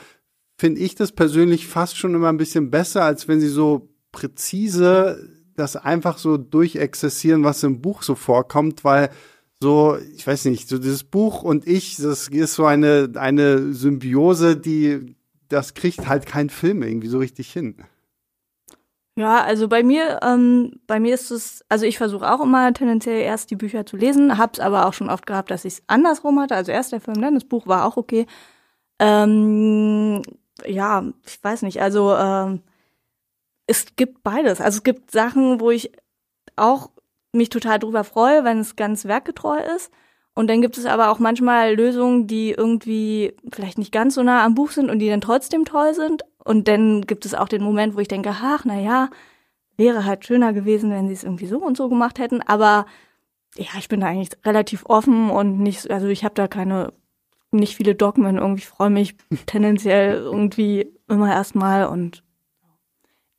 [0.58, 5.30] finde ich das persönlich fast schon immer ein bisschen besser, als wenn sie so präzise
[5.62, 9.10] das einfach so durchexerzieren, was im Buch so vorkommt, weil
[9.62, 14.58] so, ich weiß nicht, so dieses Buch und ich, das ist so eine, eine Symbiose,
[14.58, 15.16] die,
[15.50, 17.76] das kriegt halt kein Film irgendwie so richtig hin.
[19.16, 23.22] Ja, also bei mir, ähm, bei mir ist es, also ich versuche auch immer tendenziell
[23.22, 26.40] erst die Bücher zu lesen, hab's aber auch schon oft gehabt, dass ich es andersrum
[26.40, 26.56] hatte.
[26.56, 28.26] Also erst der Film, dann das Buch war auch okay.
[29.00, 30.24] Ähm,
[30.66, 31.82] ja, ich weiß nicht.
[31.82, 32.62] Also ähm,
[33.68, 34.62] es gibt beides.
[34.62, 35.92] Also es gibt Sachen, wo ich
[36.56, 36.92] auch
[37.32, 39.92] mich total drüber freue, wenn es ganz werkgetreu ist.
[40.34, 44.46] Und dann gibt es aber auch manchmal Lösungen, die irgendwie vielleicht nicht ganz so nah
[44.46, 46.24] am Buch sind und die dann trotzdem toll sind.
[46.44, 49.10] Und dann gibt es auch den Moment, wo ich denke, ach, na ja,
[49.78, 52.42] wäre halt schöner gewesen, wenn sie es irgendwie so und so gemacht hätten.
[52.42, 52.86] Aber
[53.56, 56.94] ja, ich bin da eigentlich relativ offen und nicht, also ich habe da keine,
[57.52, 58.38] nicht viele Dogmen.
[58.38, 62.24] Irgendwie freue mich tendenziell irgendwie immer erstmal und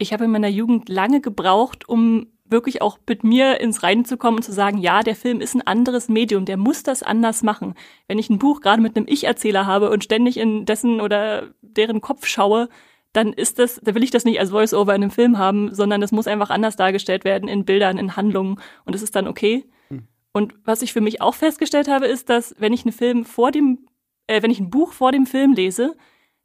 [0.03, 4.17] Ich habe in meiner Jugend lange gebraucht, um wirklich auch mit mir ins Reine zu
[4.17, 7.45] kommen und zu sagen, ja, der Film ist ein anderes Medium, der muss das anders
[7.45, 7.75] machen.
[8.09, 12.01] Wenn ich ein Buch gerade mit einem Ich-Erzähler habe und ständig in dessen oder deren
[12.01, 12.69] Kopf schaue,
[13.13, 16.01] dann ist das, da will ich das nicht als Voice-Over in einem Film haben, sondern
[16.01, 19.65] das muss einfach anders dargestellt werden in Bildern, in Handlungen und es ist dann okay.
[20.33, 23.53] Und was ich für mich auch festgestellt habe, ist, dass wenn ich einen Film vor
[23.53, 23.87] dem,
[24.27, 25.95] äh, wenn ich ein Buch vor dem Film lese,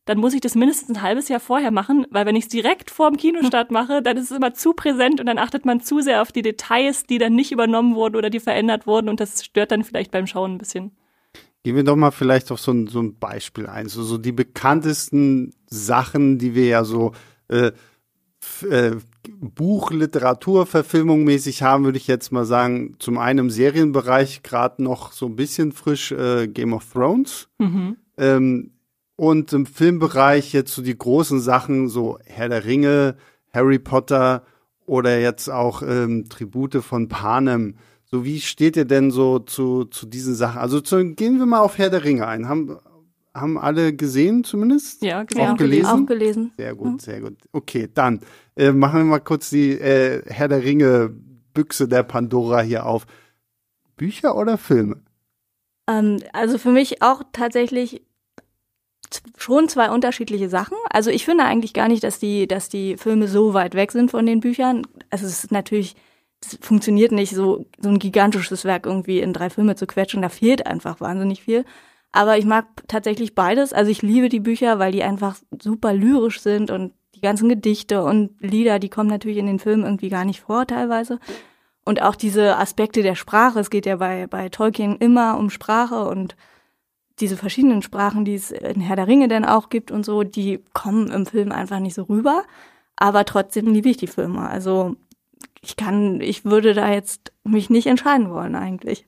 [0.08, 2.90] dann muss ich das mindestens ein halbes Jahr vorher machen, weil wenn ich es direkt
[2.90, 6.00] vor dem Kinostart mache, dann ist es immer zu präsent und dann achtet man zu
[6.00, 9.44] sehr auf die Details, die dann nicht übernommen wurden oder die verändert wurden und das
[9.44, 10.92] stört dann vielleicht beim Schauen ein bisschen.
[11.64, 13.90] Gehen wir doch mal vielleicht auf so ein, so ein Beispiel ein.
[13.90, 17.12] So, so die bekanntesten Sachen, die wir ja so
[17.50, 17.74] äh,
[18.70, 18.96] äh,
[19.30, 24.82] Buch, Literatur, Verfilmung mäßig haben, würde ich jetzt mal sagen, zum einen im Serienbereich gerade
[24.82, 27.50] noch so ein bisschen frisch äh, Game of Thrones.
[28.18, 28.72] Ähm,
[29.18, 33.18] und im Filmbereich jetzt so die großen Sachen, so Herr der Ringe,
[33.54, 34.44] Harry Potter
[34.86, 37.76] oder jetzt auch ähm, Tribute von Panem.
[38.06, 40.60] So, wie steht ihr denn so zu, zu diesen Sachen?
[40.60, 42.48] Also zu, gehen wir mal auf Herr der Ringe ein.
[42.48, 42.78] Haben,
[43.34, 45.02] haben alle gesehen zumindest?
[45.02, 45.58] Ja, Auch gesehen.
[45.58, 45.86] gelesen?
[45.90, 46.52] auch gelesen.
[46.56, 47.36] Sehr gut, sehr gut.
[47.52, 48.22] Okay, dann
[48.56, 51.14] äh, machen wir mal kurz die äh, Herr der Ringe
[51.54, 53.08] Büchse der Pandora hier auf.
[53.98, 55.02] Bücher oder Filme?
[55.90, 58.04] Ähm, also für mich auch tatsächlich
[59.38, 60.78] schon zwei unterschiedliche Sachen.
[60.90, 64.12] Also ich finde eigentlich gar nicht, dass die, dass die Filme so weit weg sind
[64.12, 64.86] von den Büchern.
[65.10, 65.96] Also es ist natürlich,
[66.44, 70.22] es funktioniert nicht, so, so ein gigantisches Werk irgendwie in drei Filme zu quetschen.
[70.22, 71.66] Da fehlt einfach wahnsinnig viel.
[72.12, 73.74] Aber ich mag tatsächlich beides.
[73.74, 78.04] Also ich liebe die Bücher, weil die einfach super lyrisch sind und die ganzen Gedichte
[78.04, 81.20] und Lieder, die kommen natürlich in den Filmen irgendwie gar nicht vor teilweise.
[81.84, 86.06] Und auch diese Aspekte der Sprache, es geht ja bei, bei Tolkien immer um Sprache
[86.08, 86.36] und
[87.20, 90.64] diese verschiedenen Sprachen, die es in Herr der Ringe dann auch gibt und so, die
[90.74, 92.44] kommen im Film einfach nicht so rüber.
[92.96, 94.48] Aber trotzdem liebe ich die Filme.
[94.48, 94.96] Also
[95.62, 99.08] ich kann, ich würde da jetzt mich nicht entscheiden wollen eigentlich.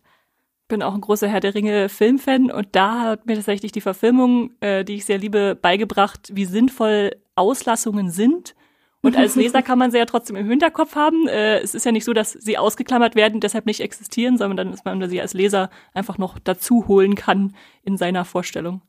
[0.68, 4.52] bin auch ein großer Herr der Ringe Filmfan und da hat mir tatsächlich die Verfilmung,
[4.60, 8.56] äh, die ich sehr liebe, beigebracht, wie sinnvoll Auslassungen sind.
[9.02, 11.28] Und als Leser kann man sie ja trotzdem im Hinterkopf haben.
[11.28, 14.74] Äh, es ist ja nicht so, dass sie ausgeklammert werden, deshalb nicht existieren, sondern dann
[14.74, 18.82] ist man sie als Leser einfach noch dazu holen kann in seiner Vorstellung.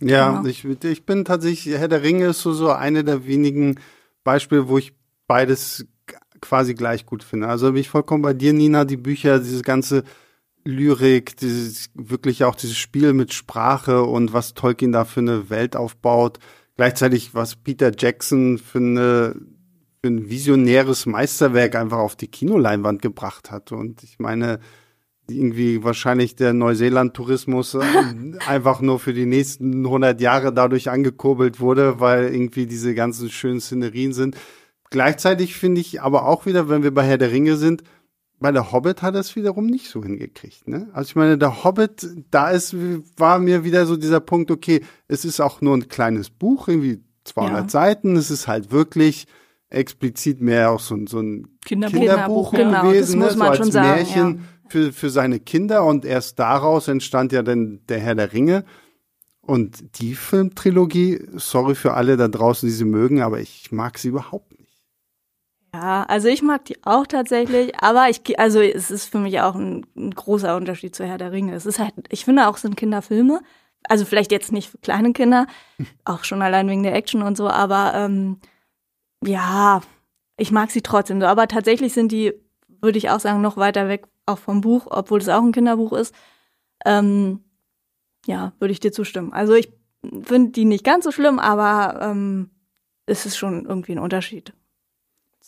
[0.00, 0.48] Ja, Genau.
[0.48, 3.78] ich, ich bin tatsächlich, Herr der Ringe ist so, so eine der wenigen
[4.24, 4.94] Beispiele, wo ich
[5.26, 5.86] beides
[6.40, 7.48] quasi gleich gut finde.
[7.48, 10.04] Also bin ich vollkommen bei dir, Nina, die Bücher, diese ganze
[10.64, 15.76] Lyrik, dieses wirklich auch dieses Spiel mit Sprache und was Tolkien da für eine Welt
[15.76, 16.38] aufbaut.
[16.78, 19.34] Gleichzeitig, was Peter Jackson für, eine,
[20.00, 23.72] für ein visionäres Meisterwerk einfach auf die Kinoleinwand gebracht hat.
[23.72, 24.60] Und ich meine,
[25.28, 27.80] irgendwie wahrscheinlich der Neuseeland-Tourismus äh,
[28.46, 33.60] einfach nur für die nächsten 100 Jahre dadurch angekurbelt wurde, weil irgendwie diese ganzen schönen
[33.60, 34.36] Szenerien sind.
[34.90, 37.82] Gleichzeitig finde ich aber auch wieder, wenn wir bei Herr der Ringe sind,
[38.40, 40.68] bei der Hobbit hat er es wiederum nicht so hingekriegt.
[40.68, 40.88] Ne?
[40.92, 42.74] Also ich meine, der Hobbit, da ist,
[43.16, 47.00] war mir wieder so dieser Punkt, okay, es ist auch nur ein kleines Buch, irgendwie
[47.24, 47.68] 200 ja.
[47.68, 49.26] Seiten, es ist halt wirklich
[49.70, 53.56] explizit mehr auch so, so ein Kinderbuch, Kinderbuch genau, gewesen, das muss man ne?
[53.56, 54.70] so als schon Märchen sagen, ja.
[54.70, 58.64] für, für seine Kinder und erst daraus entstand ja dann der Herr der Ringe.
[59.40, 64.08] Und die Filmtrilogie, sorry für alle da draußen, die sie mögen, aber ich mag sie
[64.08, 64.47] überhaupt nicht.
[65.80, 69.54] Ja, also ich mag die auch tatsächlich, aber ich, also es ist für mich auch
[69.54, 71.54] ein, ein, großer Unterschied zu Herr der Ringe.
[71.54, 73.40] Es ist halt, ich finde auch, es sind Kinderfilme.
[73.84, 75.46] Also vielleicht jetzt nicht für kleine Kinder,
[76.04, 78.40] auch schon allein wegen der Action und so, aber ähm,
[79.24, 79.82] ja,
[80.36, 81.26] ich mag sie trotzdem so.
[81.28, 82.32] Aber tatsächlich sind die,
[82.80, 85.92] würde ich auch sagen, noch weiter weg auch vom Buch, obwohl es auch ein Kinderbuch
[85.92, 86.12] ist.
[86.86, 87.44] Ähm,
[88.26, 89.32] ja, würde ich dir zustimmen.
[89.32, 89.72] Also ich
[90.22, 92.50] finde die nicht ganz so schlimm, aber ähm,
[93.06, 94.54] es ist schon irgendwie ein Unterschied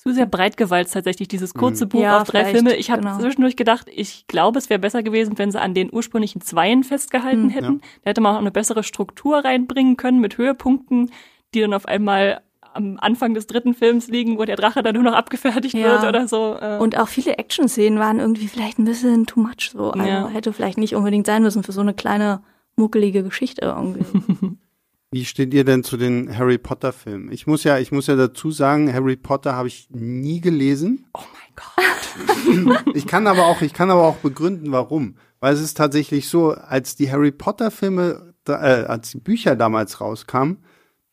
[0.00, 1.88] zu sehr breit gewalzt tatsächlich, dieses kurze mhm.
[1.90, 2.74] Buch ja, auf drei Filme.
[2.74, 3.18] Ich habe genau.
[3.18, 7.44] zwischendurch gedacht, ich glaube, es wäre besser gewesen, wenn sie an den ursprünglichen Zweien festgehalten
[7.44, 7.50] mhm.
[7.50, 7.72] hätten.
[7.74, 7.88] Ja.
[8.04, 11.10] Da hätte man auch eine bessere Struktur reinbringen können mit Höhepunkten,
[11.52, 12.40] die dann auf einmal
[12.72, 15.92] am Anfang des dritten Films liegen, wo der Drache dann nur noch abgefertigt ja.
[15.92, 16.56] wird oder so.
[16.58, 16.78] Äh.
[16.78, 19.90] Und auch viele Action-Szenen waren irgendwie vielleicht ein bisschen too much so.
[19.90, 20.28] Also ja.
[20.28, 22.42] hätte vielleicht nicht unbedingt sein müssen für so eine kleine
[22.76, 24.06] muckelige Geschichte irgendwie.
[25.12, 27.32] Wie steht ihr denn zu den Harry Potter Filmen?
[27.32, 31.06] Ich muss ja, ich muss ja dazu sagen, Harry Potter habe ich nie gelesen.
[31.14, 32.94] Oh mein Gott.
[32.94, 35.16] ich kann aber auch, ich kann aber auch begründen, warum.
[35.40, 40.00] Weil es ist tatsächlich so, als die Harry Potter Filme, äh, als die Bücher damals
[40.00, 40.58] rauskamen,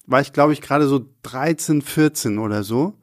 [0.06, 2.94] war ich glaube ich gerade so 13, 14 oder so.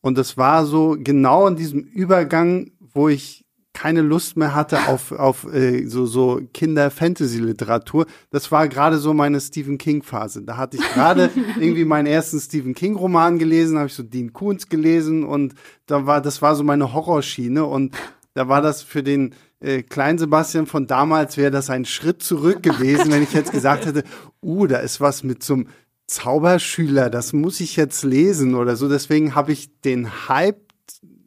[0.00, 3.41] Und das war so genau in diesem Übergang, wo ich
[3.72, 8.06] keine Lust mehr hatte auf, auf äh, so, so Kinder-Fantasy-Literatur.
[8.30, 10.42] Das war gerade so meine Stephen King-Phase.
[10.42, 14.68] Da hatte ich gerade irgendwie meinen ersten Stephen King-Roman gelesen, habe ich so Dean Koons
[14.68, 15.54] gelesen und
[15.86, 17.94] da war, das war so meine Horrorschiene und
[18.34, 22.62] da war das für den äh, kleinen Sebastian von damals wäre das ein Schritt zurück
[22.62, 24.04] gewesen, wenn ich jetzt gesagt hätte,
[24.42, 25.68] uh, da ist was mit so einem
[26.06, 28.88] Zauberschüler, das muss ich jetzt lesen oder so.
[28.88, 30.71] Deswegen habe ich den Hype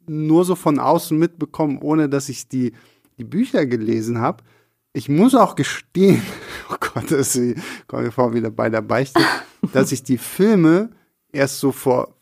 [0.08, 2.72] nur so von außen mitbekommen, ohne dass ich die,
[3.18, 4.44] die Bücher gelesen habe.
[4.92, 6.22] Ich muss auch gestehen,
[6.70, 7.38] oh Gott, das
[7.86, 9.20] komme vor wieder bei der Beichte,
[9.72, 10.90] dass ich die Filme
[11.32, 12.16] erst so vor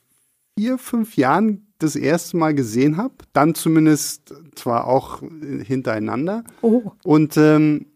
[0.59, 3.15] vier, fünf Jahren das erste Mal gesehen habe.
[3.33, 5.23] Dann zumindest zwar auch
[5.65, 6.45] hintereinander.
[6.63, 6.93] Oh.
[7.03, 7.87] Und ähm,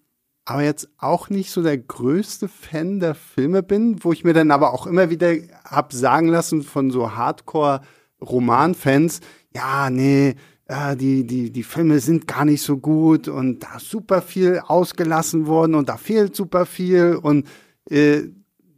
[0.49, 4.51] aber jetzt auch nicht so der größte Fan der Filme bin, wo ich mir dann
[4.51, 9.21] aber auch immer wieder hab sagen lassen von so Hardcore-Roman-Fans,
[9.55, 10.35] ja, nee,
[10.67, 14.61] äh, die, die, die Filme sind gar nicht so gut und da ist super viel
[14.67, 17.47] ausgelassen worden und da fehlt super viel und
[17.91, 18.25] äh,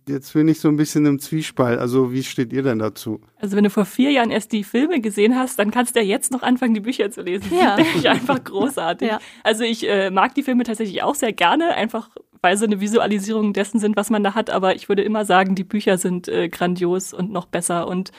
[0.07, 1.79] jetzt bin ich so ein bisschen im Zwiespalt.
[1.79, 3.21] Also wie steht ihr denn dazu?
[3.41, 6.07] Also wenn du vor vier Jahren erst die Filme gesehen hast, dann kannst du ja
[6.07, 7.51] jetzt noch anfangen, die Bücher zu lesen.
[7.57, 7.77] Ja.
[7.77, 9.09] Das ich einfach großartig.
[9.09, 9.21] Ja.
[9.43, 12.11] Also ich äh, mag die Filme tatsächlich auch sehr gerne, einfach
[12.43, 14.51] weil sie eine Visualisierung dessen sind, was man da hat.
[14.51, 18.13] Aber ich würde immer sagen, die Bücher sind äh, grandios und noch besser und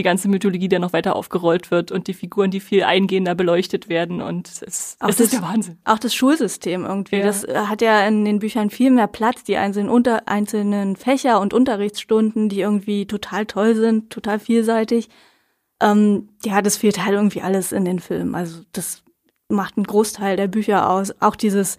[0.00, 3.90] die ganze Mythologie, der noch weiter aufgerollt wird und die Figuren, die viel eingehender beleuchtet
[3.90, 5.76] werden und es, auch es das, ist der Wahnsinn.
[5.84, 7.26] Auch das Schulsystem irgendwie, ja.
[7.26, 11.40] das äh, hat ja in den Büchern viel mehr Platz, die einzelnen, unter, einzelnen Fächer
[11.40, 15.10] und Unterrichtsstunden, die irgendwie total toll sind, total vielseitig.
[15.82, 18.34] Ähm, ja, das fehlt halt irgendwie alles in den Filmen.
[18.34, 19.02] Also das
[19.48, 21.12] macht einen Großteil der Bücher aus.
[21.20, 21.76] Auch dieses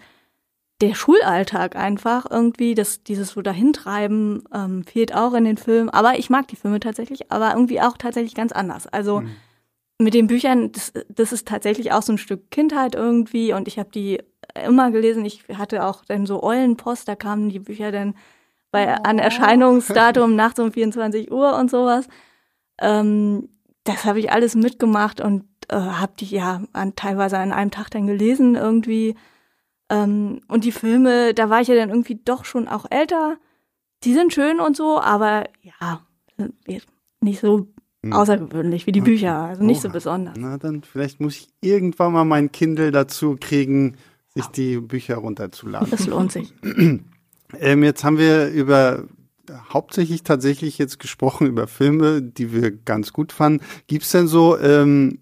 [0.82, 5.88] der Schulalltag einfach irgendwie, das, dieses so dahintreiben ähm, fehlt auch in den Filmen.
[5.88, 8.88] Aber ich mag die Filme tatsächlich, aber irgendwie auch tatsächlich ganz anders.
[8.88, 9.30] Also mhm.
[9.98, 13.78] mit den Büchern, das, das ist tatsächlich auch so ein Stück Kindheit irgendwie und ich
[13.78, 14.20] habe die
[14.66, 15.24] immer gelesen.
[15.24, 18.14] Ich hatte auch dann so Eulenpost, da kamen die Bücher dann
[18.72, 19.02] bei oh.
[19.04, 22.08] an Erscheinungsdatum nachts um 24 Uhr und sowas.
[22.80, 23.50] Ähm,
[23.84, 27.90] das habe ich alles mitgemacht und äh, habe die ja an, teilweise an einem Tag
[27.90, 29.14] dann gelesen irgendwie.
[29.92, 33.36] Ähm, und die Filme, da war ich ja dann irgendwie doch schon auch älter.
[34.04, 36.00] Die sind schön und so, aber ja,
[37.20, 37.68] nicht so
[38.02, 38.12] hm.
[38.14, 39.82] außergewöhnlich wie die Bücher, also nicht Oha.
[39.82, 40.34] so besonders.
[40.38, 43.96] Na, dann vielleicht muss ich irgendwann mal mein Kindle dazu kriegen,
[44.34, 45.90] sich die Bücher runterzuladen.
[45.90, 46.54] Das lohnt sich.
[47.60, 49.04] ähm, jetzt haben wir über
[49.74, 53.62] hauptsächlich tatsächlich jetzt gesprochen über Filme, die wir ganz gut fanden.
[53.88, 55.18] Gibt es denn so ähm,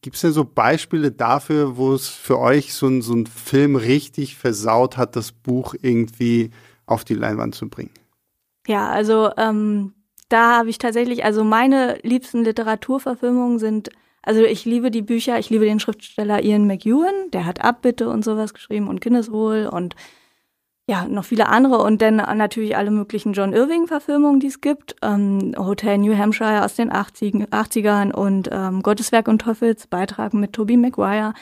[0.00, 3.76] Gibt es denn so Beispiele dafür, wo es für euch so ein, so ein Film
[3.76, 6.50] richtig versaut hat, das Buch irgendwie
[6.86, 7.90] auf die Leinwand zu bringen?
[8.66, 9.94] Ja, also ähm,
[10.28, 13.90] da habe ich tatsächlich, also meine liebsten Literaturverfilmungen sind,
[14.22, 18.24] also ich liebe die Bücher, ich liebe den Schriftsteller Ian McEwan, der hat Abbitte und
[18.24, 19.96] sowas geschrieben und Kindeswohl und
[20.88, 24.96] ja, noch viele andere und dann natürlich alle möglichen John Irving-Verfilmungen, die es gibt.
[25.02, 30.54] Ähm, Hotel New Hampshire aus den 80, 80ern und ähm, Gotteswerk und Teufels Beitrag mit
[30.54, 31.34] Tobey Maguire.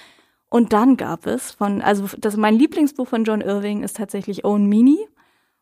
[0.48, 4.66] Und dann gab es von, also das mein Lieblingsbuch von John Irving ist tatsächlich Own
[4.66, 5.06] Meanie.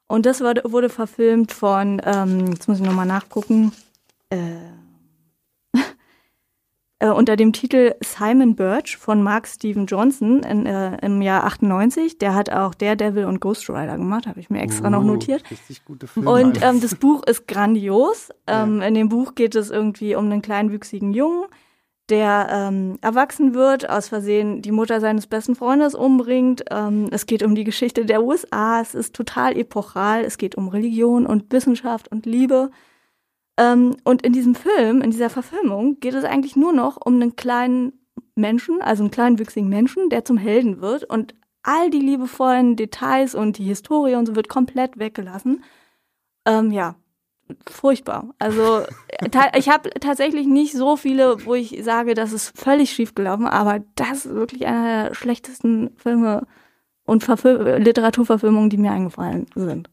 [0.06, 3.72] Und das wurde, wurde verfilmt von, ähm, jetzt muss ich nochmal nachgucken,
[4.30, 4.38] äh,
[7.00, 12.18] äh, unter dem Titel Simon Birch von Mark Steven Johnson in, äh, im Jahr 98.
[12.18, 15.42] Der hat auch Daredevil und Ghost Rider gemacht, habe ich mir extra uh, noch notiert.
[15.50, 16.30] Richtig gute Filme.
[16.30, 18.30] Und ähm, das Buch ist grandios.
[18.46, 18.88] Ähm, ja.
[18.88, 21.46] In dem Buch geht es irgendwie um einen kleinwüchsigen Jungen,
[22.10, 26.64] der ähm, erwachsen wird, aus Versehen die Mutter seines besten Freundes umbringt.
[26.70, 28.80] Ähm, es geht um die Geschichte der USA.
[28.80, 30.22] Es ist total epochal.
[30.22, 32.70] Es geht um Religion und Wissenschaft und Liebe.
[33.56, 37.36] Ähm, und in diesem Film, in dieser Verfilmung, geht es eigentlich nur noch um einen
[37.36, 37.92] kleinen
[38.34, 41.04] Menschen, also einen kleinwüchsigen Menschen, der zum Helden wird.
[41.04, 45.64] Und all die liebevollen Details und die Historie und so wird komplett weggelassen.
[46.46, 46.96] Ähm, ja,
[47.66, 48.34] furchtbar.
[48.38, 48.82] Also
[49.56, 53.82] ich habe tatsächlich nicht so viele, wo ich sage, das ist völlig schief gelaufen, aber
[53.94, 56.46] das ist wirklich einer der schlechtesten Filme
[57.04, 59.90] und Verfil Literaturverfilmungen, die mir eingefallen sind.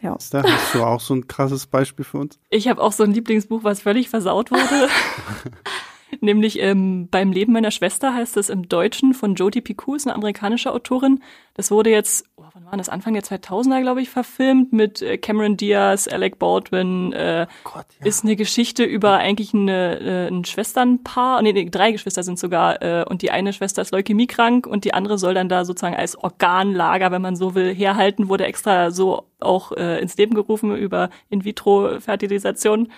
[0.00, 0.16] Ja.
[0.30, 2.38] Da hast du auch so ein krasses Beispiel für uns?
[2.50, 4.88] Ich habe auch so ein Lieblingsbuch, was völlig versaut wurde.
[6.20, 10.14] Nämlich ähm, beim Leben meiner Schwester heißt es im Deutschen von Jodie Picou, ist eine
[10.14, 11.22] amerikanische Autorin.
[11.54, 12.88] Das wurde jetzt, oh, wann war das?
[12.88, 17.12] Anfang der 2000er, glaube ich, verfilmt mit äh, Cameron Diaz, Alec Baldwin.
[17.12, 18.06] Äh, Gott, ja.
[18.06, 22.80] Ist eine Geschichte über eigentlich eine, äh, ein Schwesternpaar, nee, nee, drei Geschwister sind sogar,
[22.82, 26.16] äh, und die eine Schwester ist leukämiekrank und die andere soll dann da sozusagen als
[26.16, 31.10] Organlager, wenn man so will, herhalten, wurde extra so auch äh, ins Leben gerufen über
[31.30, 32.88] In-vitro-Fertilisation.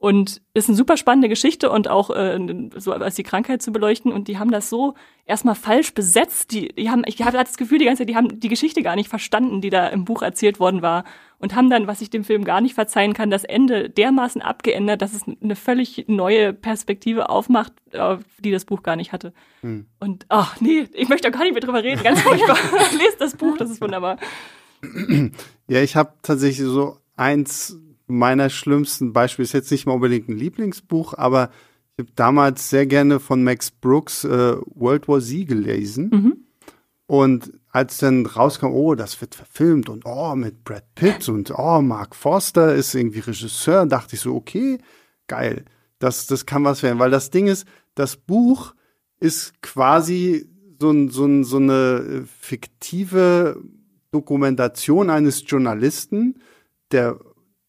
[0.00, 2.38] Und ist eine super spannende Geschichte und auch äh,
[2.76, 4.12] so als die Krankheit zu beleuchten.
[4.12, 4.94] Und die haben das so
[5.26, 6.52] erstmal falsch besetzt.
[6.52, 8.94] Die, die haben, ich habe das Gefühl, die ganze Zeit, die haben die Geschichte gar
[8.94, 11.02] nicht verstanden, die da im Buch erzählt worden war.
[11.40, 15.02] Und haben dann, was ich dem Film gar nicht verzeihen kann, das Ende dermaßen abgeändert,
[15.02, 19.32] dass es eine völlig neue Perspektive aufmacht, äh, die das Buch gar nicht hatte.
[19.62, 19.86] Hm.
[19.98, 22.04] Und ach nee, ich möchte da gar nicht mehr drüber reden.
[22.04, 22.56] Ganz furchtbar.
[22.96, 24.18] Lest das Buch, das ist wunderbar.
[25.66, 27.76] Ja, ich habe tatsächlich so eins
[28.08, 31.50] meiner schlimmsten Beispiele ist jetzt nicht mal unbedingt ein Lieblingsbuch, aber
[31.96, 36.10] ich habe damals sehr gerne von Max Brooks äh, World War Z gelesen.
[36.10, 36.36] Mhm.
[37.06, 41.80] Und als dann rauskam, oh, das wird verfilmt und oh, mit Brad Pitt und oh,
[41.80, 44.78] Mark Forster ist irgendwie Regisseur, dachte ich so, okay,
[45.26, 45.64] geil,
[45.98, 46.98] das, das kann was werden.
[46.98, 48.74] Weil das Ding ist, das Buch
[49.20, 50.48] ist quasi
[50.78, 53.60] so, ein, so, ein, so eine fiktive
[54.10, 56.40] Dokumentation eines Journalisten,
[56.92, 57.18] der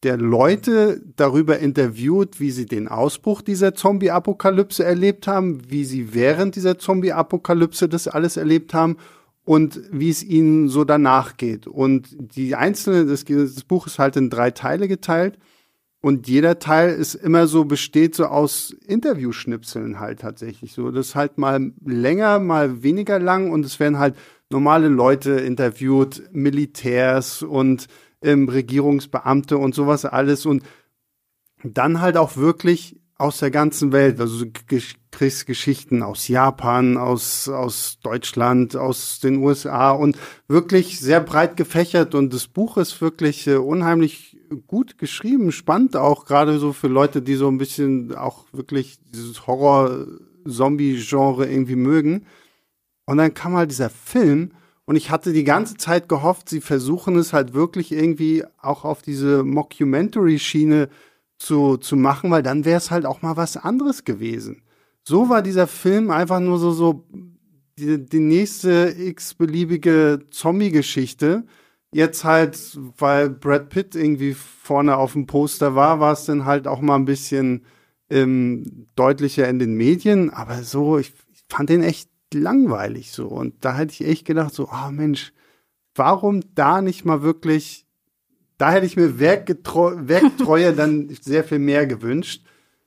[0.02, 6.56] der Leute darüber interviewt, wie sie den Ausbruch dieser Zombie-Apokalypse erlebt haben, wie sie während
[6.56, 8.96] dieser Zombie-Apokalypse das alles erlebt haben
[9.44, 11.66] und wie es ihnen so danach geht.
[11.66, 15.38] Und die einzelne, das, das Buch ist halt in drei Teile geteilt.
[16.02, 20.72] Und jeder Teil ist immer so, besteht so aus Interviewschnipseln halt tatsächlich.
[20.72, 24.14] So, das ist halt mal länger, mal weniger lang und es werden halt
[24.48, 27.86] normale Leute interviewt, Militärs und
[28.22, 30.62] ähm, Regierungsbeamte und sowas alles und
[31.62, 34.46] dann halt auch wirklich aus der ganzen Welt, also
[35.10, 40.16] kriegst Geschichten aus Japan, aus, aus Deutschland, aus den USA und
[40.48, 44.30] wirklich sehr breit gefächert und das Buch ist wirklich äh, unheimlich
[44.66, 49.46] gut geschrieben, spannend auch gerade so für Leute, die so ein bisschen auch wirklich dieses
[49.46, 52.26] Horror-Zombie-Genre irgendwie mögen.
[53.06, 54.52] Und dann kam halt dieser Film
[54.90, 59.02] und ich hatte die ganze Zeit gehofft, sie versuchen es halt wirklich irgendwie auch auf
[59.02, 60.88] diese Mockumentary-Schiene
[61.38, 64.64] zu, zu machen, weil dann wäre es halt auch mal was anderes gewesen.
[65.04, 67.06] So war dieser Film einfach nur so, so
[67.78, 71.44] die, die nächste x-beliebige Zombie-Geschichte.
[71.92, 76.66] Jetzt halt, weil Brad Pitt irgendwie vorne auf dem Poster war, war es dann halt
[76.66, 77.64] auch mal ein bisschen
[78.10, 80.30] ähm, deutlicher in den Medien.
[80.30, 83.26] Aber so, ich, ich fand den echt langweilig so.
[83.26, 85.32] Und da hätte ich echt gedacht, so, ah oh Mensch,
[85.94, 87.86] warum da nicht mal wirklich,
[88.58, 92.44] da hätte ich mir Werktreue dann sehr viel mehr gewünscht,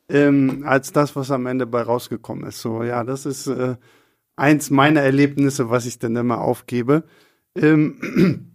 [0.09, 2.61] ähm, als das, was am Ende bei rausgekommen ist.
[2.61, 3.75] So, ja, das ist äh,
[4.35, 7.03] eins meiner Erlebnisse, was ich dann immer aufgebe.
[7.55, 8.51] Ähm,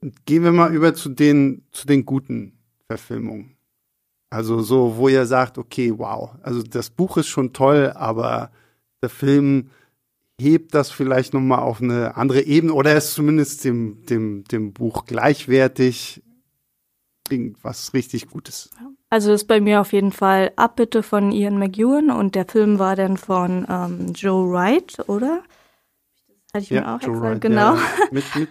[0.24, 3.56] gehen wir mal über zu den, zu den guten Verfilmungen.
[4.30, 8.52] Also so, wo ihr sagt, okay, wow, also das Buch ist schon toll, aber
[9.02, 9.70] der Film
[10.40, 15.04] hebt das vielleicht nochmal auf eine andere Ebene oder ist zumindest dem, dem, dem Buch
[15.04, 16.22] gleichwertig.
[17.30, 18.70] irgendwas richtig Gutes.
[19.08, 22.96] Also ist bei mir auf jeden Fall Abbitte von Ian McEwan und der Film war
[22.96, 25.42] dann von ähm, Joe Wright, oder?
[26.52, 27.74] Hatte ich mir auch Joe Wright, genau.
[27.74, 27.80] Ja,
[28.10, 28.48] mit mit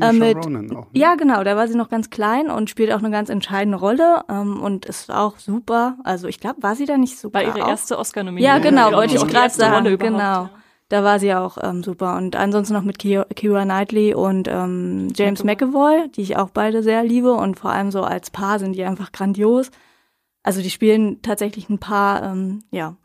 [0.00, 0.90] Äh, Saoirse mit, Ronan auch.
[0.92, 1.00] ne?
[1.00, 4.22] ja, genau, da war sie noch ganz klein und spielt auch eine ganz entscheidende Rolle
[4.30, 5.98] ähm, und ist auch super.
[6.04, 7.40] Also ich glaube, war sie da nicht super?
[7.40, 7.68] War ihre auch?
[7.68, 8.56] erste Oscar-Nominierung.
[8.56, 10.18] Ja, genau, wollte ich auch die gerade sagen, überhaupt, genau.
[10.44, 10.50] ja.
[10.92, 12.18] Da war sie auch ähm, super.
[12.18, 16.82] Und ansonsten noch mit Ki- Kira Knightley und ähm, James McAvoy, die ich auch beide
[16.82, 17.32] sehr liebe.
[17.32, 19.70] Und vor allem so als Paar sind die einfach grandios.
[20.42, 22.96] Also die spielen tatsächlich ein Paar, ähm, ja.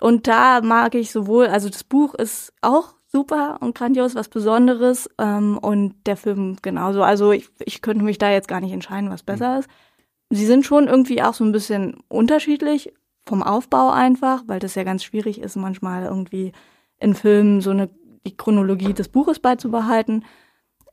[0.00, 5.10] Und da mag ich sowohl, also das Buch ist auch super und grandios, was Besonderes.
[5.18, 7.02] Ähm, und der Film genauso.
[7.02, 9.68] Also ich, ich könnte mich da jetzt gar nicht entscheiden, was besser ist.
[10.30, 12.94] Sie sind schon irgendwie auch so ein bisschen unterschiedlich
[13.26, 16.52] vom Aufbau einfach, weil das ja ganz schwierig ist, manchmal irgendwie
[16.98, 17.88] in Filmen so eine
[18.26, 20.24] die Chronologie des Buches beizubehalten.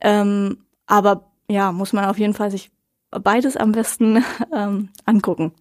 [0.00, 2.70] Ähm, aber ja, muss man auf jeden Fall sich
[3.10, 5.52] beides am besten ähm, angucken.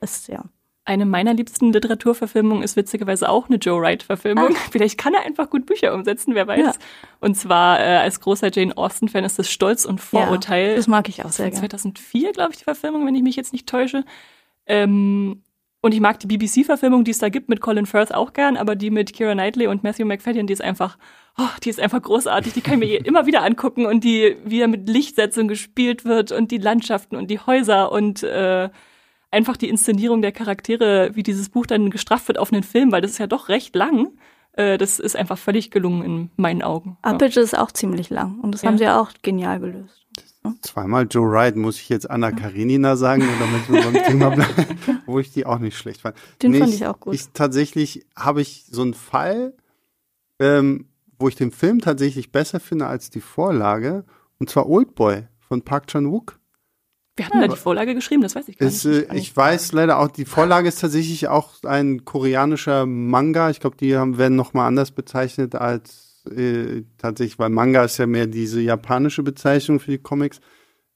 [0.00, 0.44] Ist ja.
[0.84, 4.56] Eine meiner liebsten Literaturverfilmungen ist witzigerweise auch eine Joe Wright-Verfilmung.
[4.70, 6.58] Vielleicht kann er einfach gut Bücher umsetzen, wer weiß.
[6.58, 6.72] Ja.
[7.20, 10.70] Und zwar äh, als großer Jane Austen-Fan ist das Stolz und Vorurteil.
[10.70, 11.60] Ja, das mag ich auch sehr gerne.
[11.60, 14.04] 2004, glaube ich, die Verfilmung, wenn ich mich jetzt nicht täusche.
[14.66, 15.42] Ähm,
[15.82, 18.76] und ich mag die BBC-Verfilmung, die es da gibt, mit Colin Firth auch gern, aber
[18.76, 20.98] die mit Kira Knightley und Matthew McFadden, die ist einfach,
[21.38, 22.52] oh, die ist einfach großartig.
[22.52, 26.32] Die kann ich mir immer wieder angucken und die, wie er mit Lichtsetzung gespielt wird
[26.32, 28.68] und die Landschaften und die Häuser und äh,
[29.30, 33.00] einfach die Inszenierung der Charaktere, wie dieses Buch dann gestrafft wird auf einen Film, weil
[33.00, 34.08] das ist ja doch recht lang.
[34.52, 36.98] Äh, das ist einfach völlig gelungen in meinen Augen.
[37.04, 37.12] Ja.
[37.12, 38.68] Uppage ist auch ziemlich lang und das Ja.
[38.68, 39.99] haben sie auch genial gelöst.
[40.62, 45.18] Zweimal Joe Wright, muss ich jetzt Anna Karenina sagen, damit wir beim Thema bleiben, wo
[45.18, 46.16] ich die auch nicht schlecht fand.
[46.42, 47.14] Den Nee, fand ich auch gut.
[47.14, 49.54] Ich tatsächlich habe ich so einen Fall,
[50.38, 50.86] ähm,
[51.18, 54.04] wo ich den Film tatsächlich besser finde als die Vorlage,
[54.38, 56.38] und zwar Oldboy von Park Chan-wook.
[57.16, 59.10] Wir hatten da die Vorlage geschrieben, das weiß ich gar Ist, nicht.
[59.10, 59.22] äh, nicht.
[59.30, 63.50] ich weiß leider auch, die Vorlage ist tatsächlich auch ein koreanischer Manga.
[63.50, 68.06] Ich glaube, die haben, werden nochmal anders bezeichnet als äh, tatsächlich, weil Manga ist ja
[68.06, 70.40] mehr diese japanische Bezeichnung für die Comics.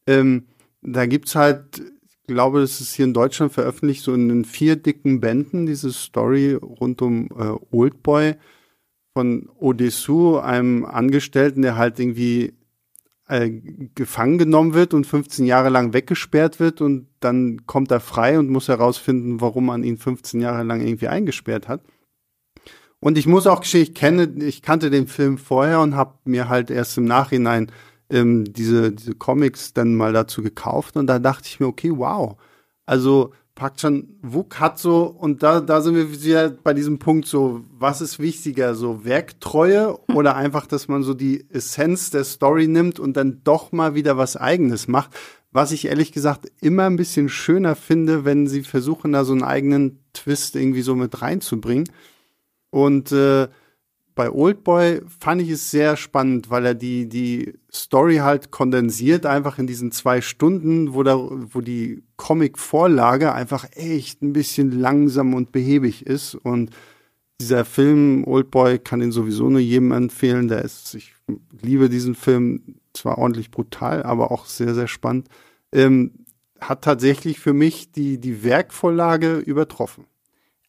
[0.07, 0.45] Ähm,
[0.83, 4.77] da gibt's halt, ich glaube, das ist hier in Deutschland veröffentlicht, so in den vier
[4.77, 8.35] dicken Bänden, diese Story rund um äh, Oldboy
[9.13, 12.55] von Odessu, einem Angestellten, der halt irgendwie
[13.29, 13.51] äh,
[13.95, 18.51] gefangen genommen wird und 15 Jahre lang weggesperrt wird und dann kommt er frei und
[18.51, 21.81] muss herausfinden, warum man ihn 15 Jahre lang irgendwie eingesperrt hat.
[23.05, 26.49] Und ich muss auch gestehen, ich kenne, ich kannte den Film vorher und habe mir
[26.49, 27.71] halt erst im Nachhinein
[28.09, 32.39] ähm, diese, diese Comics dann mal dazu gekauft und da dachte ich mir, okay, wow.
[32.87, 37.67] Also Park Chan-wook hat so, und da, da sind wir wieder bei diesem Punkt so,
[37.79, 42.99] was ist wichtiger, so Werktreue oder einfach, dass man so die Essenz der Story nimmt
[42.99, 45.11] und dann doch mal wieder was Eigenes macht.
[45.53, 49.45] Was ich ehrlich gesagt immer ein bisschen schöner finde, wenn sie versuchen, da so einen
[49.45, 51.85] eigenen Twist irgendwie so mit reinzubringen.
[52.75, 53.47] Und äh,
[54.17, 59.61] bei Oldboy fand ich es sehr spannend, weil er die, die Story halt kondensiert, einfach
[59.61, 65.53] in diesen zwei Stunden, wo, da, wo die Comic-Vorlage einfach echt ein bisschen langsam und
[65.53, 66.35] behäbig ist.
[66.35, 66.71] Und
[67.41, 70.49] dieser Film Oldboy kann ihn sowieso nur jedem empfehlen.
[70.49, 71.15] Der ist, ich
[71.63, 75.29] liebe diesen Film, zwar ordentlich brutal, aber auch sehr, sehr spannend.
[75.73, 76.11] Ähm,
[76.61, 80.07] hat tatsächlich für mich die, die Werkvorlage übertroffen.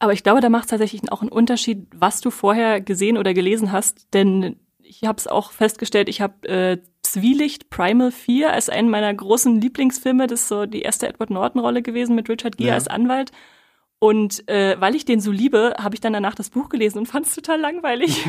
[0.06, 3.34] Aber ich glaube, da macht es tatsächlich auch einen Unterschied, was du vorher gesehen oder
[3.34, 4.14] gelesen hast.
[4.14, 9.12] Denn ich habe es auch festgestellt, ich habe äh, Zwielicht Primal 4 als einen meiner
[9.12, 10.28] großen Lieblingsfilme.
[10.28, 12.74] Das ist so die erste Edward Norton-Rolle gewesen mit Richard Gere Ja.
[12.76, 13.32] als Anwalt.
[13.98, 17.08] Und äh, weil ich den so liebe, habe ich dann danach das Buch gelesen und
[17.08, 18.24] fand es total langweilig.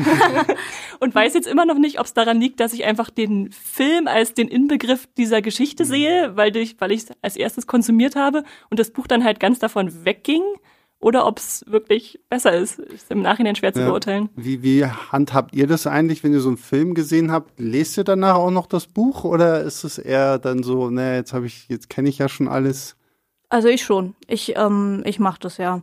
[0.99, 4.07] und weiß jetzt immer noch nicht, ob es daran liegt, dass ich einfach den Film
[4.07, 8.43] als den Inbegriff dieser Geschichte sehe, weil ich weil ich es als erstes konsumiert habe
[8.71, 10.41] und das Buch dann halt ganz davon wegging.
[10.99, 13.87] Oder ob es wirklich besser ist, ist im Nachhinein schwer zu Ja.
[13.87, 14.29] beurteilen.
[14.35, 17.59] Wie, wie handhabt ihr das eigentlich, wenn ihr so einen Film gesehen habt?
[17.59, 21.33] Lest ihr danach auch noch das Buch oder ist es eher dann so, ne, jetzt
[21.33, 22.95] habe ich, jetzt kenne ich ja schon alles?
[23.49, 24.15] Also ich schon.
[24.27, 25.81] Ich, ähm, ich mache das ja.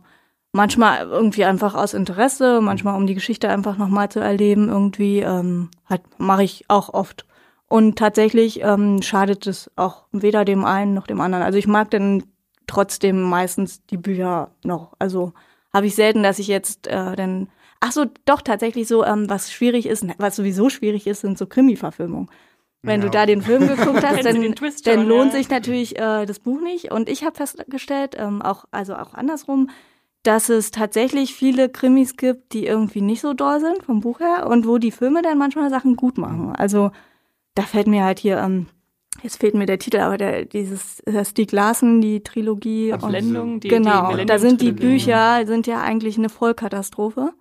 [0.51, 5.19] Manchmal irgendwie einfach aus Interesse, manchmal um die Geschichte einfach nochmal zu erleben, irgendwie.
[5.19, 7.25] Ähm, halt mache ich auch oft.
[7.67, 11.43] Und tatsächlich ähm, schadet es auch weder dem einen noch dem anderen.
[11.43, 12.23] Also ich mag dann
[12.67, 14.93] trotzdem meistens die Bücher noch.
[14.99, 15.33] Also
[15.73, 17.49] habe ich selten, dass ich jetzt äh, dann.
[17.81, 21.45] Ach so, doch tatsächlich so, ähm, was schwierig ist, was sowieso schwierig ist, sind so
[21.45, 22.29] Krimi-Verfilmungen.
[22.81, 23.05] Wenn Ja.
[23.07, 24.55] du da den Film geguckt hast, dann,
[24.85, 26.91] dann lohnt sich natürlich äh, das Buch nicht.
[26.91, 29.69] Und ich habe festgestellt, ähm, auch also auch andersrum,
[30.23, 34.47] dass es tatsächlich viele Krimis gibt, die irgendwie nicht so doll sind vom Buch her
[34.49, 36.55] und wo die Filme dann manchmal Sachen gut machen.
[36.55, 36.91] Also
[37.53, 38.67] da fällt mir halt hier ähm,
[39.23, 42.89] jetzt fehlt mir der Titel, aber der, dieses äh, Stieg Larsen, die Trilogie.
[42.89, 44.71] Verblendung, die, genau, die da sind die.
[44.71, 47.33] Bücher, sind ja eigentlich eine Vollkatastrophe,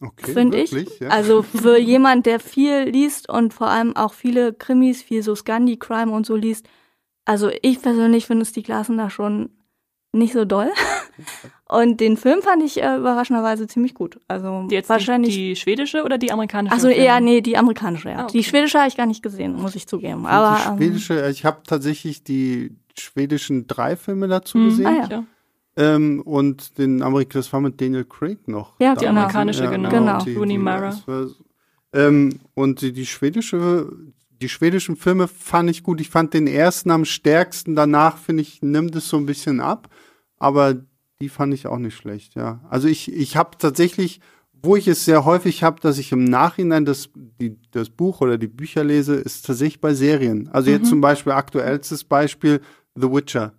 [0.00, 0.72] Okay, finde ich.
[0.72, 1.08] wirklich, Ja.
[1.08, 6.12] Also für jemand, der viel liest und vor allem auch viele Krimis, viel so Scandi-Crime
[6.12, 6.68] und so liest.
[7.24, 9.50] Also ich persönlich finde Stieg Larsen da schon
[10.12, 10.70] nicht so doll.
[11.70, 14.18] Und den Film fand ich äh, überraschenderweise ziemlich gut.
[14.26, 15.34] Also Jetzt wahrscheinlich.
[15.34, 16.72] die, die schwedische oder die amerikanische?
[16.74, 18.20] also eher, nee, die amerikanische, ja.
[18.20, 18.38] Ah, okay.
[18.38, 20.24] Die schwedische habe ich gar nicht gesehen, muss ich zugeben.
[20.26, 24.86] Aber die ähm, schwedische, ich habe tatsächlich die schwedischen drei Filme dazu Hm, gesehen.
[24.86, 25.08] ah, ja.
[25.10, 25.24] ja.
[25.76, 28.72] Ähm, und den Amerik, das war mit Daniel Craig noch.
[28.80, 29.10] Ja, damals, die ne?
[29.10, 29.88] amerikanische, genau.
[29.90, 30.18] Genau.
[30.24, 30.96] die- Rooney die- Mara.
[31.06, 31.26] war
[31.92, 33.92] Ähm, und die, die schwedische,
[34.40, 36.00] die schwedischen Filme fand ich gut.
[36.00, 37.76] Ich fand den ersten am stärksten.
[37.76, 39.88] Danach, finde ich, nimmt es so ein bisschen ab.
[40.38, 40.74] Aber
[41.20, 42.60] die fand ich auch nicht schlecht, ja.
[42.68, 44.20] Also ich, ich habe tatsächlich,
[44.52, 48.38] wo ich es sehr häufig habe, dass ich im Nachhinein das, die, das Buch oder
[48.38, 50.48] die Bücher lese, ist tatsächlich bei Serien.
[50.48, 52.60] Also jetzt zum Beispiel aktuellstes Beispiel
[52.94, 53.52] The Witcher.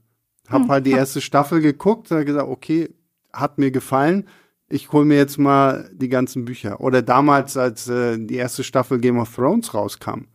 [0.47, 2.89] Hab halt die erste Staffel geguckt und gesagt, okay,
[3.31, 4.27] hat mir gefallen.
[4.67, 6.81] Ich hole mir jetzt mal die ganzen Bücher.
[6.81, 10.25] Oder damals, als äh, die erste Staffel Game of Thrones rauskam,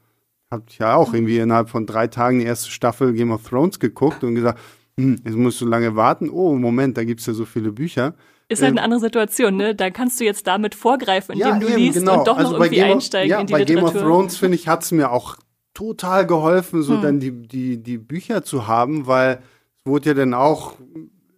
[0.51, 3.81] habe ich ja auch irgendwie innerhalb von drei Tagen die erste Staffel Game of Thrones
[3.81, 4.61] geguckt und gesagt,
[4.99, 6.31] hm, jetzt musst du lange warten.
[6.31, 8.15] Oh, Moment, da gibt's ja so viele Bücher.
[8.49, 9.75] Ist halt Ähm, eine andere Situation, ne?
[9.75, 12.67] Da kannst du jetzt damit vorgreifen, indem du eben, liest und doch noch Also bei
[12.67, 13.91] irgendwie Game of- einsteigen ja, in die bei Literatur.
[13.93, 15.37] Game of Thrones, finde ich, hat's mir auch
[15.73, 16.83] total geholfen, Hm.
[16.85, 19.41] so dann die, die, die Bücher zu haben, weil
[19.85, 20.75] es wurde ja dann auch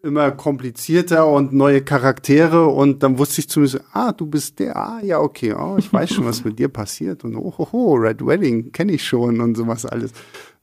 [0.02, 5.00] immer komplizierter und neue Charaktere und dann wusste ich zumindest, ah, du bist der, ah,
[5.02, 8.24] ja, okay, oh, ich weiß schon, was mit dir passiert und oh, ho, ho, Red
[8.24, 10.12] Wedding kenne ich schon und sowas alles.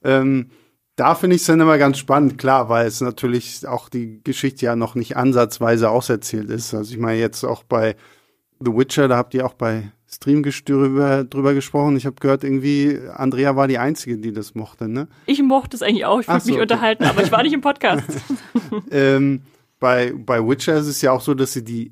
[0.03, 0.49] Ähm,
[0.95, 4.65] da finde ich es dann immer ganz spannend, klar, weil es natürlich auch die Geschichte
[4.65, 6.73] ja noch nicht ansatzweise auserzählt ist.
[6.73, 7.95] Also ich meine jetzt auch bei
[8.59, 11.97] The Witcher, da habt ihr auch bei Streamgestöre drüber, drüber gesprochen.
[11.97, 15.07] Ich habe gehört, irgendwie Andrea war die Einzige, die das mochte, ne?
[15.25, 16.61] Ich mochte es eigentlich auch, ich wollte so, mich okay.
[16.61, 18.07] unterhalten, aber ich war nicht im Podcast.
[18.91, 19.41] ähm,
[19.79, 21.91] bei, bei Witcher ist es ja auch so, dass sie die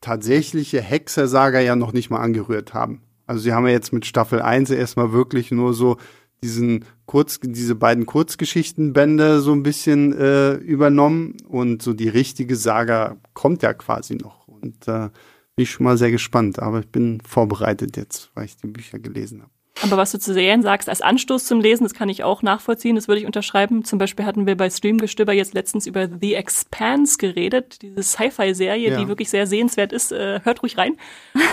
[0.00, 3.02] tatsächliche Hexersaga ja noch nicht mal angerührt haben.
[3.26, 5.98] Also sie haben ja jetzt mit Staffel 1 erstmal wirklich nur so
[6.42, 13.16] diesen Kurz, diese beiden Kurzgeschichtenbände so ein bisschen äh, übernommen und so die richtige Saga
[13.32, 14.48] kommt ja quasi noch.
[14.48, 15.10] Und äh,
[15.54, 18.98] bin ich schon mal sehr gespannt, aber ich bin vorbereitet jetzt, weil ich die Bücher
[18.98, 19.55] gelesen habe.
[19.82, 22.96] Aber was du zu Serien sagst, als Anstoß zum Lesen, das kann ich auch nachvollziehen,
[22.96, 23.84] das würde ich unterschreiben.
[23.84, 28.98] Zum Beispiel hatten wir bei Streamgestöber jetzt letztens über The Expanse geredet, diese Sci-Fi-Serie, Ja.
[28.98, 30.12] die wirklich sehr sehenswert ist.
[30.12, 30.96] Äh, hört ruhig rein.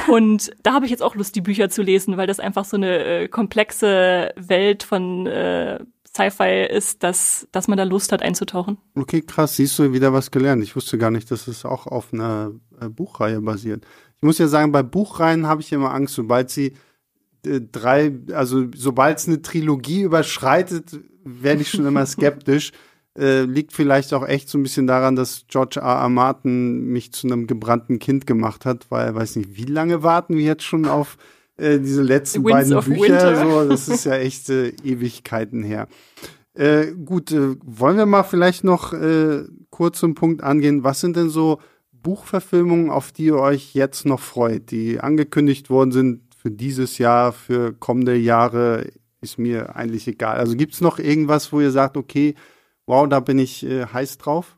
[0.07, 2.77] Und da habe ich jetzt auch Lust, die Bücher zu lesen, weil das einfach so
[2.77, 5.79] eine äh, komplexe Welt von äh,
[6.15, 8.77] Sci-Fi ist, dass, dass man da Lust hat einzutauchen.
[8.95, 10.63] Okay, krass, siehst du wieder was gelernt.
[10.63, 13.83] Ich wusste gar nicht, dass es auch auf einer äh, Buchreihe basiert.
[14.17, 16.73] Ich muss ja sagen, bei Buchreihen habe ich immer Angst, sobald sie
[17.71, 22.71] drei, also sobald es eine Trilogie überschreitet, werde ich schon immer skeptisch.
[23.15, 26.01] Äh, liegt vielleicht auch echt so ein bisschen daran, dass George R.
[26.01, 26.09] R.
[26.09, 30.43] Martin mich zu einem gebrannten Kind gemacht hat, weil, weiß nicht, wie lange warten wir
[30.43, 31.17] jetzt schon auf
[31.57, 33.35] äh, diese letzten Winds beiden Bücher?
[33.35, 35.87] So, das ist ja echt äh, Ewigkeiten her.
[36.55, 40.83] Äh, gut, äh, wollen wir mal vielleicht noch äh, kurz zum Punkt angehen.
[40.83, 41.59] Was sind denn so
[41.91, 47.31] Buchverfilmungen, auf die ihr euch jetzt noch freut, die angekündigt worden sind für dieses Jahr,
[47.31, 48.91] für kommende Jahre?
[49.21, 50.35] Ist mir eigentlich egal.
[50.35, 52.35] Also gibt's noch irgendwas, wo ihr sagt, okay,
[52.85, 54.57] wow, da bin ich äh, heiß drauf?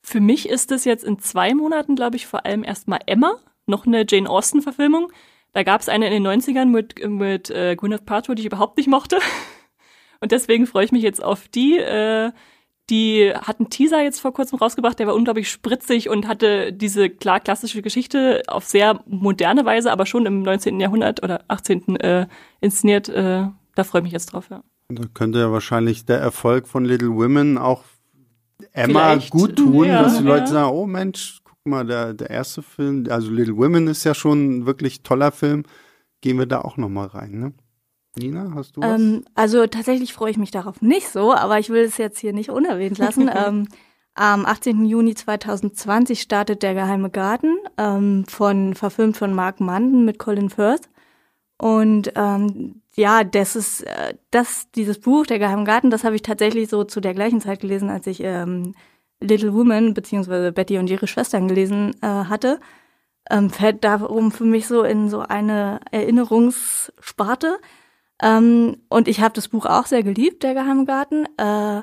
[0.00, 3.34] Für mich ist es jetzt in zwei Monaten, glaube ich, vor allem erstmal Emma,
[3.66, 5.10] noch eine Jane Austen-Verfilmung.
[5.52, 8.76] Da gab es eine in den 90ern mit, mit äh, Gwyneth Paltrow, die ich überhaupt
[8.76, 9.18] nicht mochte.
[10.20, 11.78] Und deswegen freue ich mich jetzt auf die.
[11.78, 12.30] Äh,
[12.90, 17.10] die hat einen Teaser jetzt vor kurzem rausgebracht, der war unglaublich spritzig und hatte diese
[17.10, 20.80] klar klassische Geschichte auf sehr moderne Weise, aber schon im 19.
[20.80, 21.96] Jahrhundert oder 18.
[21.96, 22.26] Äh,
[22.60, 23.08] inszeniert.
[23.08, 24.62] Äh, da freue ich mich jetzt drauf, ja.
[24.88, 27.84] Da könnte ja wahrscheinlich der Erfolg von Little Women auch
[28.72, 30.46] Emma Vielleicht, gut tun, ja, dass die Leute ja.
[30.46, 34.58] sagen, oh Mensch, guck mal, der, der erste Film, also Little Women ist ja schon
[34.58, 35.64] ein wirklich toller Film.
[36.20, 37.52] Gehen wir da auch noch mal rein, ne?
[38.18, 39.00] Nina, hast du was?
[39.00, 42.32] Ähm, also tatsächlich freue ich mich darauf nicht so, aber ich will es jetzt hier
[42.32, 43.30] nicht unerwähnt lassen.
[43.34, 43.68] ähm,
[44.14, 44.84] am 18.
[44.84, 50.88] Juni 2020 startet Der Geheime Garten, ähm, von, verfilmt von Mark Munden mit Colin Firth.
[51.56, 56.22] Und ähm, ja, das ist äh, das, dieses Buch, Der Geheime Garten, das habe ich
[56.22, 58.74] tatsächlich so zu der gleichen Zeit gelesen, als ich ähm,
[59.20, 62.60] Little Women beziehungsweise Betty und ihre Schwestern gelesen äh, hatte.
[63.30, 67.58] Ähm, fällt darum für mich so in so eine Erinnerungssparte.
[68.22, 71.26] Ähm, und ich habe das Buch auch sehr geliebt, Der Geheime Garten.
[71.36, 71.82] Äh,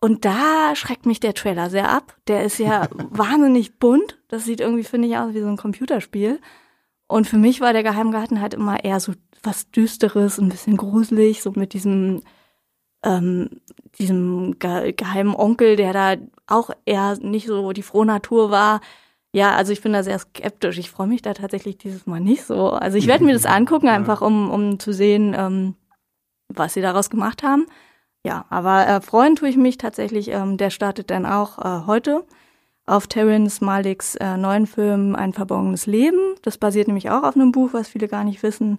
[0.00, 2.16] und da schreckt mich der Trailer sehr ab.
[2.28, 4.18] Der ist ja wahnsinnig bunt.
[4.28, 6.40] Das sieht irgendwie, finde ich, aus wie so ein Computerspiel.
[7.08, 9.12] Und für mich war der Geheimgarten halt immer eher so
[9.42, 12.22] was Düsteres, ein bisschen gruselig, so mit diesem
[13.04, 13.60] ähm,
[13.98, 18.80] diesem ge geheimen Onkel, der da auch eher nicht so die frohe Natur war.
[19.36, 20.78] Ja, also ich bin da sehr skeptisch.
[20.78, 22.70] Ich freue mich da tatsächlich dieses Mal nicht so.
[22.70, 25.74] Also ich werde mir das angucken, einfach um, um zu sehen, ähm,
[26.48, 27.66] was sie daraus gemacht haben.
[28.24, 30.28] Ja, aber äh, freuen tue ich mich tatsächlich.
[30.28, 32.24] Ähm, der startet dann auch äh, heute
[32.86, 36.36] auf Terence Maliks äh, neuen Film Ein verborgenes Leben.
[36.40, 38.78] Das basiert nämlich auch auf einem Buch, was viele gar nicht wissen.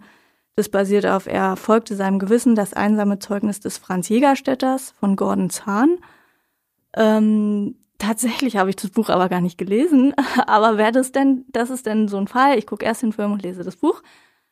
[0.55, 5.51] Das basiert auf Er folgte seinem Gewissen, das einsame Zeugnis des Franz Jägerstätters von Gordon
[5.51, 5.99] Zahn.
[6.95, 10.13] Ähm, tatsächlich habe ich das Buch aber gar nicht gelesen.
[10.47, 12.57] Aber wäre das denn, das ist denn so ein Fall?
[12.57, 14.01] Ich gucke erst den Film und lese das Buch.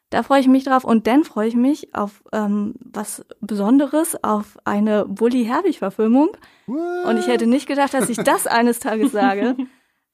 [0.09, 4.57] Da freue ich mich drauf und dann freue ich mich auf ähm, was Besonderes, auf
[4.63, 6.29] eine Bully Herbig-Verfilmung.
[6.67, 9.55] Und ich hätte nicht gedacht, dass ich das eines Tages sage.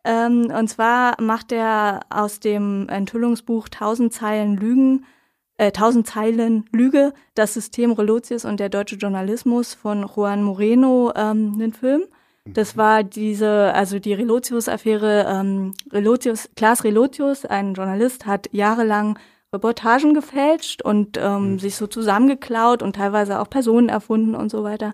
[0.05, 5.05] ähm, und zwar macht er aus dem Enthüllungsbuch Tausend Zeilen Lügen
[5.61, 11.53] äh, Tausend Zeilen Lüge, das System Relotius und der deutsche Journalismus von Juan Moreno ähm,
[11.53, 12.05] einen Film.
[12.45, 15.25] Das war diese, also die Relotius-Affäre.
[15.27, 19.19] Ähm, Relotius, Klaas Relotius, ein Journalist, hat jahrelang
[19.53, 21.59] Reportagen gefälscht und ähm, mhm.
[21.59, 24.93] sich so zusammengeklaut und teilweise auch Personen erfunden und so weiter.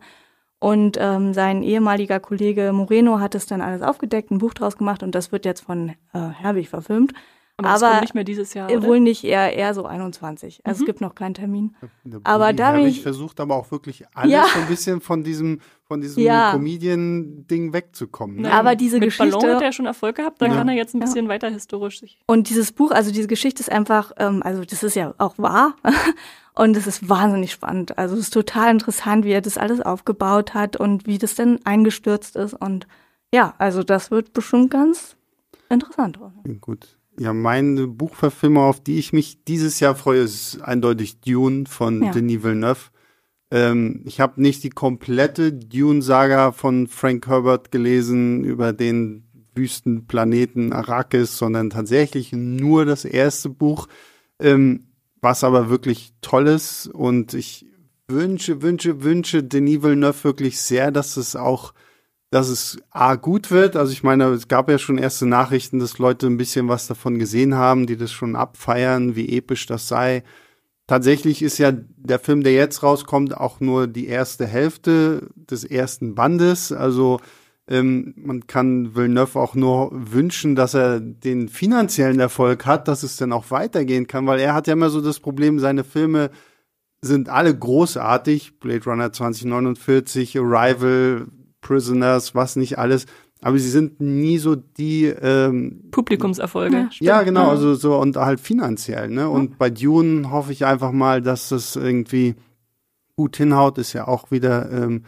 [0.59, 5.03] Und ähm, sein ehemaliger Kollege Moreno hat es dann alles aufgedeckt, ein Buch draus gemacht
[5.03, 7.13] und das wird jetzt von äh, Herbig verfilmt.
[7.57, 8.69] Aber, aber das nicht mehr dieses Jahr.
[8.69, 8.83] Oder?
[8.83, 10.61] Wohl nicht eher, eher so 21.
[10.63, 10.83] Also mhm.
[10.83, 11.75] es gibt noch keinen Termin.
[12.23, 14.45] aber da bin ich versucht aber auch wirklich alles ja.
[14.53, 16.51] so ein bisschen von diesem von diesem ja.
[16.51, 18.41] Comedian-Ding wegzukommen.
[18.41, 18.51] Ne?
[18.51, 19.37] Aber diese Mit Geschichte.
[19.37, 20.57] Ballon hat er schon Erfolg gehabt, dann ja.
[20.57, 21.31] kann er jetzt ein bisschen ja.
[21.31, 22.19] weiter historisch sich.
[22.27, 25.75] Und dieses Buch, also diese Geschichte ist einfach, ähm, also das ist ja auch wahr.
[26.53, 27.97] und es ist wahnsinnig spannend.
[27.97, 31.59] Also es ist total interessant, wie er das alles aufgebaut hat und wie das denn
[31.65, 32.53] eingestürzt ist.
[32.53, 32.85] Und
[33.33, 35.15] ja, also das wird bestimmt ganz
[35.69, 36.19] interessant.
[36.59, 36.96] Gut.
[37.19, 42.11] Ja, meine Buchverfilmung, auf die ich mich dieses Jahr freue, ist eindeutig Dune von ja.
[42.11, 42.89] Denis Villeneuve.
[43.49, 49.23] Ähm, ich habe nicht die komplette Dune-Saga von Frank Herbert gelesen über den
[49.55, 53.87] Wüstenplaneten Arrakis, sondern tatsächlich nur das erste Buch,
[54.39, 54.87] ähm,
[55.19, 56.87] was aber wirklich toll ist.
[56.87, 57.65] Und ich
[58.07, 61.73] wünsche, wünsche, wünsche Denis Villeneuve wirklich sehr, dass es auch
[62.29, 63.75] dass es A gut wird.
[63.75, 67.19] Also ich meine, es gab ja schon erste Nachrichten, dass Leute ein bisschen was davon
[67.19, 70.23] gesehen haben, die das schon abfeiern, wie episch das sei.
[70.87, 76.15] Tatsächlich ist ja der Film, der jetzt rauskommt, auch nur die erste Hälfte des ersten
[76.15, 76.71] Bandes.
[76.71, 77.19] Also
[77.69, 83.17] ähm, man kann Villeneuve auch nur wünschen, dass er den finanziellen Erfolg hat, dass es
[83.17, 86.29] dann auch weitergehen kann, weil er hat ja immer so das Problem, seine Filme
[87.01, 88.59] sind alle großartig.
[88.59, 91.27] Blade Runner 2049, Arrival,
[91.61, 93.05] Prisoners, was nicht alles
[93.41, 96.89] aber sie sind nie so die ähm, Publikumserfolge.
[96.99, 99.29] Ja, ja genau, also so und halt finanziell, ne?
[99.29, 102.35] Und bei Dune hoffe ich einfach mal, dass das irgendwie
[103.15, 105.03] gut hinhaut, ist ja auch wieder ähm,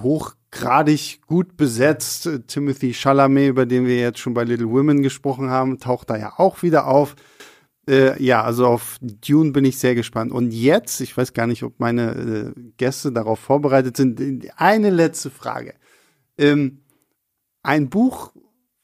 [0.00, 2.28] hochgradig gut besetzt.
[2.46, 6.34] Timothy Chalamet, über den wir jetzt schon bei Little Women gesprochen haben, taucht da ja
[6.36, 7.16] auch wieder auf.
[7.88, 10.30] Äh, ja, also auf Dune bin ich sehr gespannt.
[10.30, 14.20] Und jetzt, ich weiß gar nicht, ob meine äh, Gäste darauf vorbereitet sind,
[14.56, 15.74] eine letzte Frage.
[16.36, 16.82] Ähm,
[17.62, 18.32] ein Buch,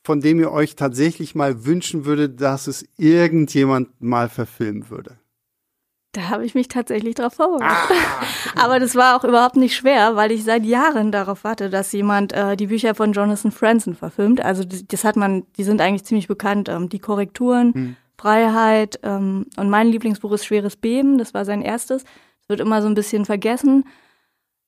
[0.04, 5.18] von dem ihr euch tatsächlich mal wünschen würdet, dass es irgendjemand mal verfilmen würde?
[6.12, 7.74] Da habe ich mich tatsächlich drauf vorbereitet.
[7.90, 8.24] Ah.
[8.64, 12.32] Aber das war auch überhaupt nicht schwer, weil ich seit Jahren darauf warte, dass jemand
[12.32, 14.40] äh, die Bücher von Jonathan Franzen verfilmt.
[14.40, 16.68] Also das, das hat man, die sind eigentlich ziemlich bekannt.
[16.68, 17.96] Ähm, die Korrekturen, hm.
[18.16, 21.18] Freiheit ähm, und mein Lieblingsbuch ist Schweres Beben.
[21.18, 22.04] Das war sein erstes.
[22.04, 23.84] Das wird immer so ein bisschen vergessen.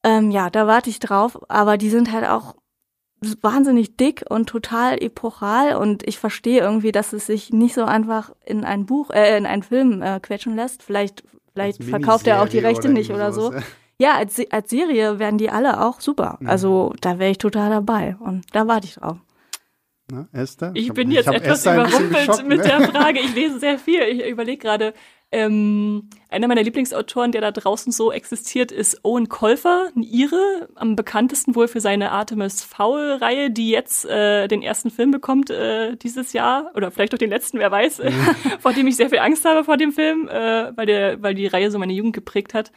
[0.02, 1.38] Ähm, ja, da warte ich drauf.
[1.48, 2.54] Aber die sind halt auch
[3.40, 8.30] wahnsinnig dick und total epochal und ich verstehe irgendwie, dass es sich nicht so einfach
[8.44, 10.82] in ein Buch, äh, in einen Film äh, quetschen lässt.
[10.82, 13.52] Vielleicht, vielleicht verkauft er auch die Rechte oder nicht oder so.
[13.98, 16.36] Ja, als, als Serie werden die alle auch super.
[16.40, 16.48] Mhm.
[16.48, 19.16] Also da wäre ich total dabei und da warte ich drauf.
[20.08, 20.70] Na, Esther?
[20.74, 22.64] Ich, ich bin jetzt etwas überrumpelt mit ne?
[22.64, 23.18] der Frage.
[23.18, 24.02] Ich lese sehr viel.
[24.02, 24.94] Ich überlege gerade,
[25.32, 30.94] ähm, einer meiner Lieblingsautoren, der da draußen so existiert, ist Owen Colfer, ein Ire, am
[30.94, 36.32] bekanntesten wohl für seine Artemis Fowl-Reihe, die jetzt äh, den ersten Film bekommt äh, dieses
[36.32, 38.10] Jahr oder vielleicht auch den letzten, wer weiß, mhm.
[38.60, 41.48] vor dem ich sehr viel Angst habe vor dem Film, äh, weil der, weil die
[41.48, 42.70] Reihe so meine Jugend geprägt hat.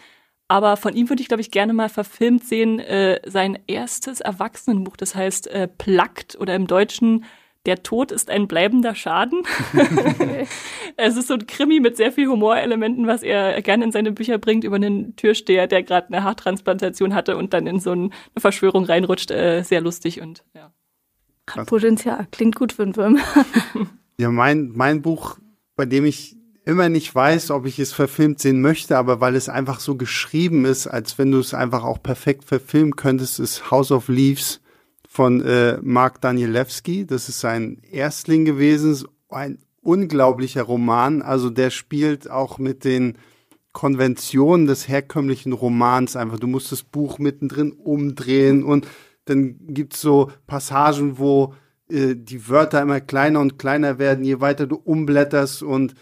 [0.49, 4.97] Aber von ihm würde ich, glaube ich, gerne mal verfilmt sehen, äh, sein erstes Erwachsenenbuch,
[4.97, 7.23] das heißt äh, Plucked oder im Deutschen
[7.65, 9.43] der Tod ist ein bleibender Schaden.
[10.97, 14.39] es ist so ein Krimi mit sehr viel Humorelementen, was er gerne in seine Bücher
[14.39, 18.85] bringt über einen Türsteher, der gerade eine Haartransplantation hatte und dann in so eine Verschwörung
[18.85, 19.29] reinrutscht.
[19.29, 20.73] Äh, sehr lustig und ja.
[21.51, 23.19] Hat Potenzial, klingt gut für einen Film.
[24.17, 25.37] ja, mein, mein Buch,
[25.75, 26.38] bei dem ich
[26.69, 30.65] immer nicht weiß, ob ich es verfilmt sehen möchte, aber weil es einfach so geschrieben
[30.65, 34.61] ist, als wenn du es einfach auch perfekt verfilmen könntest, ist House of Leaves
[35.07, 37.07] von äh, Mark Danielewski.
[37.07, 41.23] Das ist sein Erstling gewesen, ein unglaublicher Roman.
[41.23, 43.17] Also der spielt auch mit den
[43.71, 46.39] Konventionen des herkömmlichen Romans einfach.
[46.39, 48.87] Du musst das Buch mittendrin umdrehen und
[49.25, 51.55] dann gibt's so Passagen, wo
[51.89, 55.95] äh, die Wörter immer kleiner und kleiner werden, je weiter du umblätterst und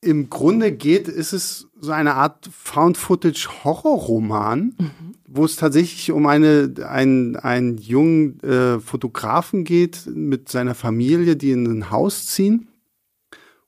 [0.00, 5.14] im Grunde geht, ist es so eine Art Found-Footage-Horrorroman, mhm.
[5.26, 11.50] wo es tatsächlich um eine, einen, einen jungen äh, Fotografen geht mit seiner Familie, die
[11.50, 12.68] in ein Haus ziehen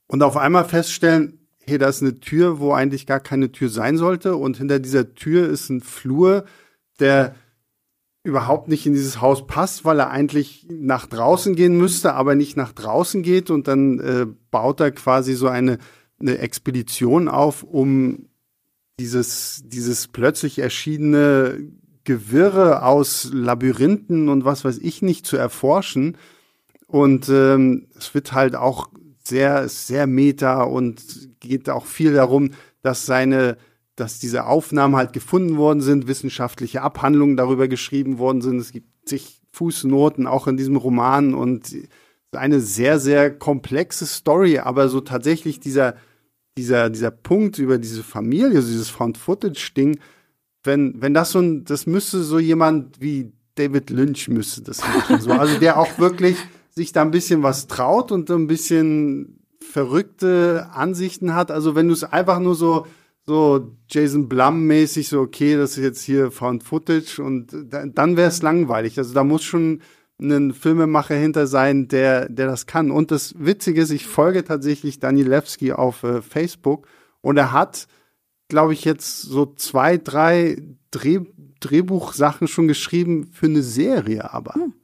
[0.06, 3.96] und auf einmal feststellen, hey, da ist eine Tür, wo eigentlich gar keine Tür sein
[3.96, 6.44] sollte und hinter dieser Tür ist ein Flur,
[7.00, 7.34] der
[8.22, 12.56] überhaupt nicht in dieses Haus passt, weil er eigentlich nach draußen gehen müsste, aber nicht
[12.56, 15.78] nach draußen geht und dann äh, baut er quasi so eine
[16.20, 18.26] eine Expedition auf, um
[18.98, 21.58] dieses, dieses plötzlich erschienene
[22.04, 26.16] Gewirre aus Labyrinthen und was weiß ich nicht zu erforschen.
[26.86, 28.90] Und ähm, es wird halt auch
[29.22, 31.02] sehr, sehr meta und
[31.40, 32.50] geht auch viel darum,
[32.82, 33.58] dass seine,
[33.96, 38.58] dass diese Aufnahmen halt gefunden worden sind, wissenschaftliche Abhandlungen darüber geschrieben worden sind.
[38.58, 41.74] Es gibt zig Fußnoten auch in diesem Roman und
[42.32, 45.96] eine sehr, sehr komplexe Story, aber so tatsächlich dieser
[46.56, 49.98] dieser, dieser Punkt über diese Familie, also dieses Found-Footage-Ding,
[50.62, 55.20] wenn, wenn das so ein, das müsste so jemand wie David Lynch müsste das machen.
[55.20, 55.32] So.
[55.32, 56.36] Also der auch wirklich
[56.70, 61.50] sich da ein bisschen was traut und ein bisschen verrückte Ansichten hat.
[61.50, 62.86] Also wenn du es einfach nur so,
[63.26, 68.42] so Jason Blum-mäßig, so, okay, das ist jetzt hier Found Footage und dann wäre es
[68.42, 68.98] langweilig.
[68.98, 69.80] Also da muss schon
[70.20, 72.90] einen Filmemacher hinter sein, der, der das kann.
[72.90, 76.86] Und das Witzige ist, ich folge tatsächlich Danilewski auf äh, Facebook
[77.20, 77.86] und er hat,
[78.48, 81.20] glaube ich, jetzt so zwei, drei Dreh,
[81.60, 84.54] Drehbuchsachen schon geschrieben für eine Serie, aber.
[84.54, 84.74] Hm.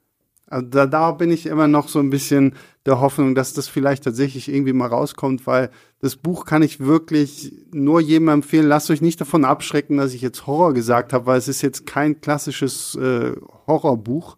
[0.49, 4.05] Also da, da bin ich immer noch so ein bisschen der Hoffnung, dass das vielleicht
[4.05, 5.71] tatsächlich irgendwie mal rauskommt, weil
[6.01, 8.69] das Buch kann ich wirklich nur jedem empfehlen.
[8.69, 11.85] Lasst euch nicht davon abschrecken, dass ich jetzt Horror gesagt habe, weil es ist jetzt
[11.85, 13.33] kein klassisches äh,
[13.67, 14.37] Horrorbuch.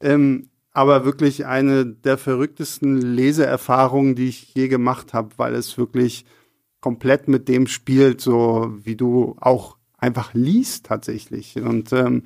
[0.00, 6.24] Ähm, aber wirklich eine der verrücktesten Leseerfahrungen, die ich je gemacht habe, weil es wirklich
[6.80, 11.56] komplett mit dem spielt, so wie du auch einfach liest tatsächlich.
[11.56, 12.22] Und ähm,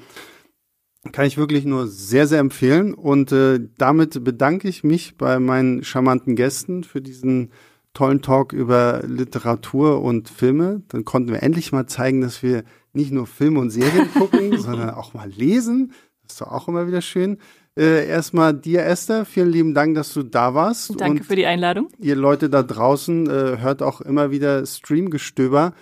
[1.10, 2.94] kann ich wirklich nur sehr, sehr empfehlen.
[2.94, 7.50] Und äh, damit bedanke ich mich bei meinen charmanten Gästen für diesen
[7.94, 10.82] tollen Talk über Literatur und Filme.
[10.88, 14.90] Dann konnten wir endlich mal zeigen, dass wir nicht nur Filme und Serien gucken, sondern
[14.90, 15.92] auch mal lesen.
[16.22, 17.38] Das ist doch auch immer wieder schön.
[17.78, 21.00] Äh, erstmal dir, Esther, vielen lieben Dank, dass du da warst.
[21.00, 21.88] Danke Und für die Einladung.
[21.98, 25.72] Ihr Leute da draußen äh, hört auch immer wieder Streamgestöber.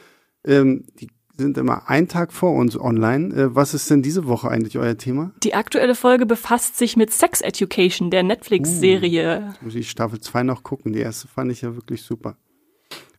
[0.44, 3.34] Ähm, die sind immer einen Tag vor uns online.
[3.34, 5.32] Äh, was ist denn diese Woche eigentlich euer Thema?
[5.42, 9.54] Die aktuelle Folge befasst sich mit Sex Education, der Netflix-Serie.
[9.60, 10.92] Uh, muss ich Staffel 2 noch gucken.
[10.92, 12.36] Die erste fand ich ja wirklich super.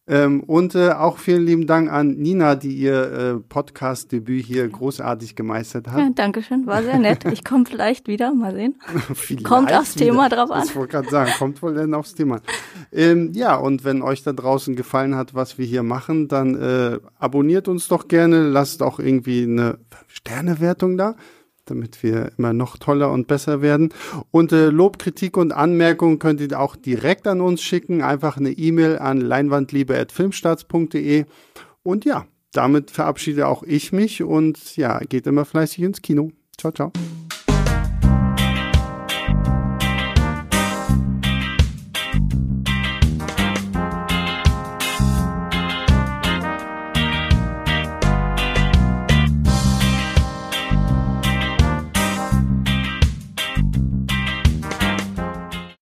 [0.07, 5.35] Ähm, und äh, auch vielen lieben Dank an Nina, die ihr äh, Podcast-Debüt hier großartig
[5.35, 5.99] gemeistert hat.
[5.99, 7.23] Ja, danke schön, war sehr nett.
[7.25, 8.75] Ich komme vielleicht wieder, mal sehen.
[9.43, 10.05] kommt aufs wieder.
[10.05, 10.63] Thema drauf an.
[10.65, 12.41] Ich wollte gerade sagen, kommt wohl denn aufs Thema.
[12.91, 16.99] Ähm, ja, und wenn euch da draußen gefallen hat, was wir hier machen, dann äh,
[17.19, 19.77] abonniert uns doch gerne, lasst auch irgendwie eine
[20.07, 21.15] Sternewertung da
[21.71, 23.89] damit wir immer noch toller und besser werden.
[24.29, 28.01] Und äh, Lob, Kritik und Anmerkungen könnt ihr auch direkt an uns schicken.
[28.01, 31.25] Einfach eine E-Mail an leinwandliebe.filmstarts.de.
[31.83, 36.31] Und ja, damit verabschiede auch ich mich und ja, geht immer fleißig ins Kino.
[36.57, 36.91] Ciao, ciao.